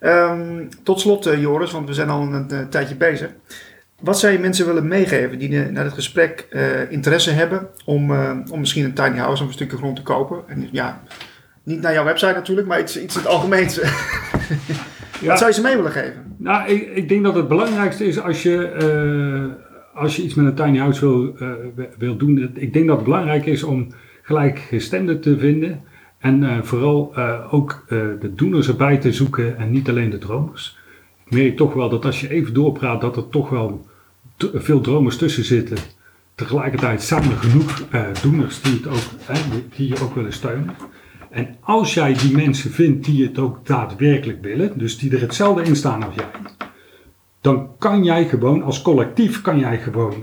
Ehm, 0.00 0.64
tot 0.82 1.00
slot, 1.00 1.26
eh, 1.26 1.40
Joris, 1.40 1.72
want 1.72 1.88
we 1.88 1.94
zijn 1.94 2.08
al 2.08 2.22
een, 2.22 2.50
eh, 2.50 2.60
tijdje 2.70 2.96
bezig. 2.96 3.30
Wat 4.00 4.18
zou 4.18 4.32
je 4.32 4.38
mensen 4.38 4.66
willen 4.66 4.88
meegeven 4.88 5.38
die 5.38 5.48
de- 5.48 5.70
naar 5.72 5.84
dit 5.84 5.92
gesprek 5.92 6.46
eh, 6.50 6.90
interesse 6.90 7.30
hebben 7.30 7.68
om, 7.84 8.12
eh, 8.12 8.36
om 8.50 8.58
misschien 8.60 8.84
een 8.84 8.92
tiny 8.92 9.16
house 9.16 9.42
of 9.42 9.48
een 9.48 9.54
stukje 9.54 9.76
grond 9.76 9.96
te 9.96 10.02
kopen? 10.02 10.38
En 10.46 10.68
ja, 10.72 11.02
niet 11.62 11.80
naar 11.80 11.92
jouw 11.92 12.04
website 12.04 12.32
natuurlijk, 12.32 12.66
maar 12.66 12.80
iets, 12.80 13.00
iets 13.00 13.14
in 13.16 13.20
het 13.20 13.30
algemeen. 13.30 13.66
Wat 15.26 15.38
zou 15.38 15.46
je 15.46 15.52
ze 15.52 15.62
mee 15.62 15.76
willen 15.76 15.90
geven? 15.92 16.34
Nou, 16.36 16.68
ik, 16.70 16.90
ik 16.94 17.08
denk 17.08 17.24
dat 17.24 17.34
het 17.34 17.48
belangrijkste 17.48 18.06
is 18.06 18.20
als 18.20 18.42
je, 18.42 18.66
eh, 18.68 20.00
als 20.02 20.16
je 20.16 20.22
iets 20.22 20.34
met 20.34 20.46
een 20.46 20.54
tiny 20.64 20.78
house 20.78 21.00
wil, 21.00 21.36
eh, 21.38 21.84
wil 21.98 22.16
doen. 22.16 22.50
Ik 22.54 22.72
denk 22.72 22.86
dat 22.86 22.96
het 22.96 23.04
belangrijk 23.04 23.46
is 23.46 23.62
om 23.62 23.86
gelijkgestemden 24.22 25.20
te 25.20 25.38
vinden. 25.38 25.80
En 26.18 26.44
eh, 26.44 26.62
vooral 26.62 27.12
eh, 27.14 27.54
ook 27.54 27.84
eh, 27.88 27.98
de 28.20 28.34
doeners 28.34 28.68
erbij 28.68 28.96
te 28.98 29.12
zoeken 29.12 29.58
en 29.58 29.70
niet 29.70 29.88
alleen 29.88 30.10
de 30.10 30.18
dromers. 30.18 30.78
Ik 31.24 31.32
merk 31.34 31.56
toch 31.56 31.74
wel 31.74 31.88
dat 31.88 32.04
als 32.04 32.20
je 32.20 32.30
even 32.30 32.54
doorpraat, 32.54 33.00
dat 33.00 33.16
er 33.16 33.28
toch 33.28 33.50
wel 33.50 33.86
veel 34.54 34.80
dromers 34.80 35.16
tussen 35.16 35.44
zitten. 35.44 35.76
Tegelijkertijd 36.34 37.02
zijn 37.02 37.22
er 37.22 37.36
genoeg 37.36 37.82
doeners 38.22 38.60
die, 38.62 38.72
het 38.72 38.86
ook, 38.88 39.02
die- 39.76 39.88
je 39.88 40.02
ook 40.02 40.14
willen 40.14 40.32
steunen. 40.32 40.74
En 41.30 41.56
als 41.60 41.94
jij 41.94 42.12
die 42.14 42.36
mensen 42.36 42.70
vindt 42.70 43.04
die 43.04 43.26
het 43.26 43.38
ook 43.38 43.66
daadwerkelijk 43.66 44.42
willen, 44.42 44.78
dus 44.78 44.98
die 44.98 45.14
er 45.14 45.20
hetzelfde 45.20 45.62
in 45.62 45.76
staan 45.76 46.02
als 46.04 46.14
jij, 46.14 46.30
dan 47.40 47.68
kan 47.78 48.04
jij 48.04 48.28
gewoon, 48.28 48.62
als 48.62 48.82
collectief 48.82 49.42
kan 49.42 49.58
jij 49.58 49.78
gewoon, 49.78 50.14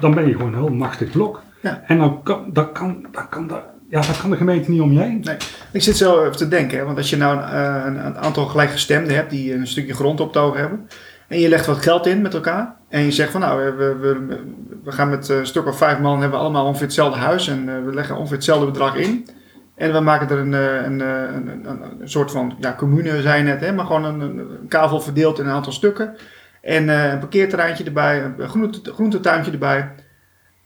dan 0.00 0.14
ben 0.14 0.26
je 0.28 0.32
gewoon 0.32 0.52
een 0.52 0.58
heel 0.64 0.74
machtig 0.74 1.10
blok. 1.10 1.42
Ja. 1.62 1.82
En 1.86 1.98
dan 1.98 2.22
kan, 2.22 2.44
dan 2.52 2.72
kan, 2.72 3.06
dan 3.12 3.28
kan, 3.28 3.46
de, 3.46 3.60
ja, 3.92 4.00
dan 4.00 4.18
kan 4.20 4.30
de 4.30 4.36
gemeente 4.36 4.70
niet 4.70 4.80
om 4.80 4.92
je 4.92 4.98
heen. 4.98 5.20
Nee, 5.24 5.36
ik 5.72 5.82
zit 5.82 5.96
zo 5.96 6.24
even 6.24 6.36
te 6.36 6.48
denken, 6.48 6.84
want 6.84 6.96
als 6.96 7.10
je 7.10 7.16
nou 7.16 7.36
een, 7.36 7.44
eh, 7.44 7.82
een, 7.86 8.06
een 8.06 8.18
aantal 8.18 8.46
gelijkgestemden 8.46 9.14
hebt 9.14 9.30
die 9.30 9.54
een 9.54 9.66
stukje 9.66 9.94
grond 9.94 10.20
op 10.20 10.34
het 10.34 10.54
hebben. 10.54 10.88
En 11.28 11.38
je 11.38 11.48
legt 11.48 11.66
wat 11.66 11.82
geld 11.82 12.06
in 12.06 12.22
met 12.22 12.34
elkaar. 12.34 12.76
En 12.88 13.02
je 13.02 13.10
zegt 13.10 13.30
van 13.30 13.40
nou, 13.40 13.76
we, 13.76 13.96
we, 13.96 14.38
we 14.84 14.92
gaan 14.92 15.10
met 15.10 15.28
een 15.28 15.46
stuk 15.46 15.66
of 15.66 15.76
vijf 15.76 15.98
man, 15.98 16.20
hebben 16.20 16.38
we 16.38 16.44
allemaal 16.44 16.66
ongeveer 16.66 16.86
hetzelfde 16.86 17.18
huis. 17.18 17.48
En 17.48 17.84
we 17.86 17.94
leggen 17.94 18.16
ongeveer 18.16 18.36
hetzelfde 18.36 18.66
bedrag 18.66 18.96
in. 18.96 19.28
En 19.74 19.92
we 19.92 20.00
maken 20.00 20.28
er 20.28 20.38
een, 20.38 20.52
een, 20.52 21.00
een, 21.00 21.66
een, 22.00 22.08
soort 22.08 22.30
van 22.30 22.56
ja, 22.60 22.74
commune, 22.76 23.22
zei 23.22 23.38
je 23.38 23.44
net, 23.44 23.60
hè, 23.60 23.72
maar 23.72 23.86
gewoon 23.86 24.04
een, 24.04 24.20
een 24.20 24.68
kavel 24.68 25.00
verdeeld 25.00 25.38
in 25.38 25.46
een 25.46 25.52
aantal 25.52 25.72
stukken. 25.72 26.16
En 26.60 26.88
een 26.88 27.18
parkeerterreintje 27.18 27.84
erbij, 27.84 28.24
een 28.38 28.48
groente, 28.48 28.92
groentetuintje 28.92 29.52
erbij. 29.52 29.90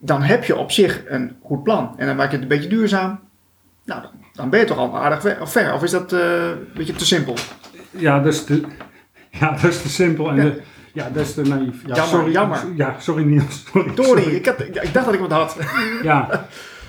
Dan 0.07 0.23
heb 0.23 0.45
je 0.45 0.57
op 0.57 0.71
zich 0.71 1.03
een 1.07 1.37
goed 1.43 1.63
plan. 1.63 1.95
En 1.97 2.07
dan 2.07 2.17
maak 2.17 2.27
je 2.31 2.33
het 2.33 2.43
een 2.43 2.49
beetje 2.49 2.69
duurzaam. 2.69 3.19
Nou, 3.85 4.03
dan 4.33 4.51
ben 4.51 4.61
je 4.61 4.67
toch 4.67 4.79
al 4.79 4.99
aardig 4.99 5.35
ver. 5.51 5.75
Of 5.75 5.83
is 5.83 5.91
dat 5.91 6.13
een 6.13 6.69
beetje 6.75 6.93
te 6.93 7.07
simpel? 7.07 7.35
Ja, 7.91 8.21
dat 8.21 8.33
is 8.33 8.45
te, 8.45 8.61
ja, 9.41 9.51
dat 9.51 9.65
is 9.65 9.83
te 9.83 9.89
simpel. 9.89 10.29
En 10.31 10.37
ja. 10.37 10.43
De, 10.43 10.63
ja, 10.93 11.11
dat 11.11 11.27
is 11.27 11.35
te 11.35 11.43
naïef. 11.43 11.83
Ja, 11.87 11.95
jammer, 11.95 12.07
sorry, 12.07 12.33
jammer. 12.33 12.59
Ja, 12.77 12.95
sorry 12.99 13.25
Niels. 13.25 13.65
Sorry, 13.73 13.95
Tori, 13.95 14.23
ik, 14.23 14.47
had, 14.47 14.61
ik 14.61 14.93
dacht 14.93 15.05
dat 15.05 15.15
ik 15.15 15.21
wat 15.21 15.33
had. 15.33 15.57
Ja, 16.03 16.47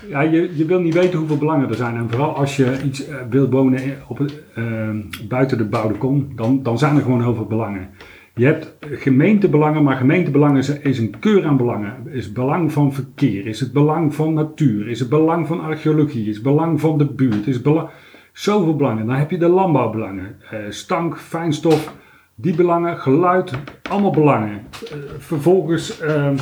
ja 0.07 0.21
je, 0.21 0.57
je 0.57 0.65
wil 0.65 0.79
niet 0.79 0.93
weten 0.93 1.19
hoeveel 1.19 1.37
belangen 1.37 1.69
er 1.69 1.75
zijn. 1.75 1.95
En 1.95 2.09
vooral 2.09 2.35
als 2.35 2.55
je 2.55 2.81
iets 2.83 3.09
uh, 3.09 3.15
wilt 3.29 3.51
wonen 3.51 4.01
op, 4.07 4.19
uh, 4.55 4.89
buiten 5.27 5.57
de 5.57 5.65
bouwde 5.65 5.97
kom, 5.97 6.35
dan, 6.35 6.63
dan 6.63 6.77
zijn 6.77 6.95
er 6.95 7.01
gewoon 7.01 7.21
heel 7.21 7.35
veel 7.35 7.45
belangen. 7.45 7.89
Je 8.37 8.45
hebt 8.45 8.75
gemeentebelangen, 8.81 9.83
maar 9.83 9.97
gemeentebelangen 9.97 10.81
is, 10.81 10.99
een 10.99 11.19
keur 11.19 11.45
aan 11.45 11.57
belangen. 11.57 11.93
Is 12.09 12.25
het 12.25 12.33
belang 12.33 12.71
van 12.71 12.93
verkeer, 12.93 13.47
is 13.47 13.59
het 13.59 13.73
belang 13.73 14.15
van 14.15 14.33
natuur, 14.33 14.87
is 14.87 14.99
het 14.99 15.09
belang 15.09 15.47
van 15.47 15.61
archeologie, 15.61 16.29
is 16.29 16.35
het 16.35 16.43
belang 16.43 16.79
van 16.79 16.97
de 16.97 17.05
buurt, 17.05 17.47
is 17.47 17.61
belang... 17.61 17.89
Zoveel 18.37 18.75
belangen. 18.75 19.05
Dan 19.05 19.15
heb 19.15 19.31
je 19.31 19.37
de 19.37 19.47
landbouwbelangen, 19.47 20.35
uh, 20.53 20.59
stank, 20.69 21.17
fijnstof, 21.17 21.93
die 22.35 22.55
belangen, 22.55 22.97
geluid, 22.97 23.51
allemaal 23.89 24.11
belangen. 24.11 24.61
Uh, 24.83 24.89
vervolgens, 25.17 26.01
um, 26.01 26.35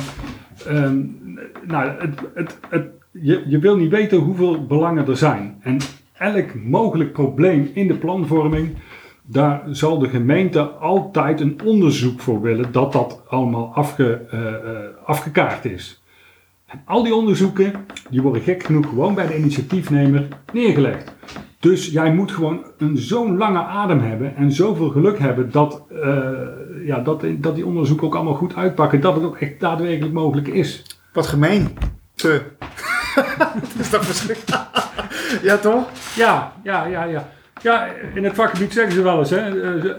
um, 0.68 1.18
nou, 1.66 1.90
het, 2.34 2.58
het, 2.68 2.90
je, 3.10 3.44
je 3.46 3.58
wil 3.58 3.76
niet 3.76 3.90
weten 3.90 4.18
hoeveel 4.18 4.66
belangen 4.66 5.06
er 5.06 5.16
zijn. 5.16 5.56
En 5.60 5.78
elk 6.12 6.54
mogelijk 6.54 7.12
probleem 7.12 7.70
in 7.74 7.86
de 7.86 7.96
planvorming, 7.96 8.68
daar 9.26 9.62
zal 9.70 9.98
de 9.98 10.08
gemeente 10.08 10.60
altijd 10.60 11.40
een 11.40 11.60
onderzoek 11.64 12.20
voor 12.20 12.40
willen 12.40 12.72
dat 12.72 12.92
dat 12.92 13.22
allemaal 13.28 13.74
afge, 13.74 14.26
uh, 14.34 14.40
uh, 14.40 14.50
afgekaart 15.04 15.64
is. 15.64 16.02
En 16.66 16.82
al 16.84 17.02
die 17.02 17.14
onderzoeken, 17.14 17.72
die 18.10 18.22
worden 18.22 18.42
gek 18.42 18.62
genoeg 18.62 18.88
gewoon 18.88 19.14
bij 19.14 19.26
de 19.26 19.38
initiatiefnemer 19.38 20.28
neergelegd. 20.52 21.14
Dus 21.60 21.86
jij 21.86 22.12
moet 22.12 22.32
gewoon 22.32 22.64
een 22.78 22.98
zo'n 22.98 23.36
lange 23.36 23.58
adem 23.64 24.00
hebben 24.00 24.36
en 24.36 24.52
zoveel 24.52 24.88
geluk 24.88 25.18
hebben 25.18 25.50
dat, 25.50 25.82
uh, 25.92 26.30
ja, 26.84 27.00
dat, 27.00 27.24
dat 27.38 27.54
die 27.54 27.66
onderzoeken 27.66 28.06
ook 28.06 28.14
allemaal 28.14 28.34
goed 28.34 28.56
uitpakken, 28.56 29.00
dat 29.00 29.14
het 29.14 29.24
ook 29.24 29.36
echt 29.36 29.60
daadwerkelijk 29.60 30.14
mogelijk 30.14 30.48
is. 30.48 30.82
Wat 31.12 31.26
gemeen. 31.26 31.78
Te. 32.14 32.42
dat 33.38 33.62
is 33.78 33.90
toch 33.90 34.04
verschrikkelijk. 34.04 34.62
ja, 35.42 35.56
toch? 35.56 35.90
Ja, 36.16 36.52
ja, 36.62 36.86
ja, 36.86 37.04
ja. 37.04 37.28
Ja, 37.66 37.88
in 38.14 38.24
het 38.24 38.34
vakgebied 38.34 38.72
zeggen 38.72 38.92
ze 38.92 39.02
wel 39.02 39.18
eens, 39.18 39.30
hè, 39.30 39.50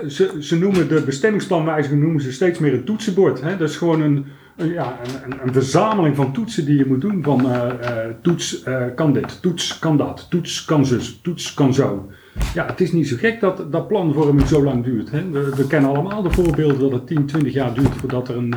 ze, 0.10 0.38
ze 0.40 0.58
noemen 0.58 0.88
de 0.88 1.02
bestemmingsplanwijziging 1.02 2.02
noemen 2.02 2.22
ze 2.22 2.32
steeds 2.32 2.60
meer 2.60 2.74
een 2.74 2.84
toetsenbord. 2.84 3.42
Hè. 3.42 3.58
Dat 3.58 3.70
is 3.70 3.76
gewoon 3.76 4.02
een, 4.02 4.26
ja, 4.56 4.98
een, 5.26 5.34
een, 5.44 5.54
verzameling 5.54 6.16
van 6.16 6.34
toetsen 6.34 6.66
die 6.66 6.78
je 6.78 6.86
moet 6.86 7.02
doen. 7.02 7.24
Van 7.24 7.46
uh, 7.46 7.64
uh, 7.82 7.90
toets 8.22 8.64
kan 8.96 9.14
dit, 9.14 9.42
toets 9.42 9.80
kan 9.80 9.98
dat, 9.98 10.28
toets 10.30 10.66
kan 10.66 10.86
zus, 10.86 11.20
toets 11.24 11.54
kan 11.54 11.74
zo. 11.74 12.12
Ja, 12.54 12.66
het 12.66 12.82
is 12.82 12.92
niet 12.92 13.08
zo 13.08 13.16
gek 13.20 13.40
dat, 13.40 13.72
dat 13.72 13.88
planvorming 13.88 14.48
zo 14.48 14.64
lang 14.64 14.84
duurt. 14.84 15.12
Hè. 15.12 15.30
We, 15.30 15.56
we, 15.56 15.68
kennen 15.68 15.90
allemaal 15.90 16.22
de 16.22 16.32
voorbeelden 16.32 16.80
dat 16.80 16.92
het 16.92 17.08
10, 17.08 17.26
20 17.26 17.54
jaar 17.54 17.74
duurt 17.74 17.96
voordat 17.96 18.28
er 18.28 18.38
een, 18.38 18.56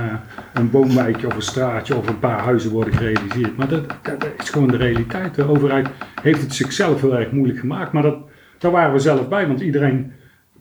een 0.54 0.70
woonwijkje 0.70 1.26
of 1.26 1.34
een 1.34 1.42
straatje 1.42 1.96
of 1.96 2.08
een 2.08 2.18
paar 2.18 2.40
huizen 2.40 2.70
worden 2.70 2.94
gerealiseerd. 2.94 3.56
Maar 3.56 3.68
dat, 3.68 3.84
dat, 4.02 4.26
is 4.38 4.50
gewoon 4.50 4.68
de 4.68 4.76
realiteit. 4.76 5.34
De 5.34 5.48
overheid 5.48 5.88
heeft 6.22 6.40
het 6.40 6.54
zichzelf 6.54 7.00
heel 7.00 7.16
erg 7.16 7.30
moeilijk 7.30 7.58
gemaakt, 7.58 7.92
maar 7.92 8.02
dat, 8.02 8.29
daar 8.60 8.70
waren 8.70 8.92
we 8.92 8.98
zelf 8.98 9.28
bij, 9.28 9.46
want 9.46 9.60
iedereen 9.60 10.12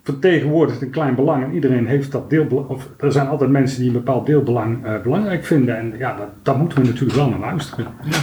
vertegenwoordigt 0.03 0.81
een 0.81 0.89
klein 0.89 1.15
belang 1.15 1.43
en 1.43 1.53
iedereen 1.53 1.87
heeft 1.87 2.11
dat 2.11 2.29
deelbelang. 2.29 2.67
Of 2.67 2.89
er 2.97 3.11
zijn 3.11 3.27
altijd 3.27 3.49
mensen 3.49 3.79
die 3.79 3.87
een 3.87 3.95
bepaald 3.95 4.25
deelbelang 4.25 4.85
uh, 4.85 5.01
belangrijk 5.01 5.45
vinden. 5.45 5.77
En 5.77 5.93
ja, 5.97 6.15
dat, 6.15 6.27
daar 6.43 6.57
moeten 6.57 6.81
we 6.81 6.87
natuurlijk 6.87 7.17
wel 7.17 7.29
naar 7.29 7.39
luisteren. 7.39 7.87
Ja. 8.03 8.17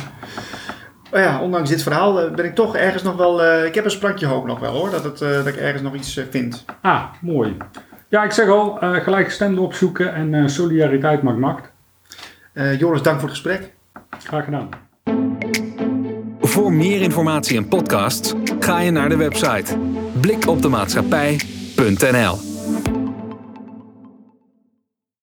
Oh 1.12 1.20
ja, 1.20 1.40
ondanks 1.42 1.70
dit 1.70 1.82
verhaal 1.82 2.24
uh, 2.24 2.34
ben 2.34 2.44
ik 2.44 2.54
toch 2.54 2.76
ergens 2.76 3.02
nog 3.02 3.16
wel. 3.16 3.44
Uh, 3.44 3.64
ik 3.64 3.74
heb 3.74 3.84
een 3.84 3.90
sprankje 3.90 4.26
hoop 4.26 4.46
nog 4.46 4.58
wel 4.58 4.72
hoor, 4.72 4.90
dat, 4.90 5.04
het, 5.04 5.18
dat 5.18 5.46
ik 5.46 5.56
ergens 5.56 5.82
nog 5.82 5.94
iets 5.94 6.20
vind. 6.30 6.64
Ah, 6.80 7.04
mooi. 7.20 7.56
Ja, 8.08 8.24
ik 8.24 8.30
zeg 8.30 8.48
al, 8.48 8.78
gelijkgestemden 8.80 9.64
opzoeken 9.64 10.14
en 10.14 10.50
solidariteit 10.50 11.22
maakt 11.22 11.38
macht. 11.38 11.72
Joris, 12.78 13.02
dank 13.02 13.20
voor 13.20 13.28
het 13.28 13.38
gesprek. 13.38 13.72
Graag 14.18 14.44
gedaan. 14.44 14.68
Voor 16.40 16.72
meer 16.72 17.00
informatie 17.00 17.56
en 17.56 17.68
podcasts 17.68 18.34
ga 18.66 18.81
je 18.81 18.90
naar 18.90 19.09
de 19.09 19.16
website 19.16 19.79
blikopdemaatschappij.nl 20.20 22.56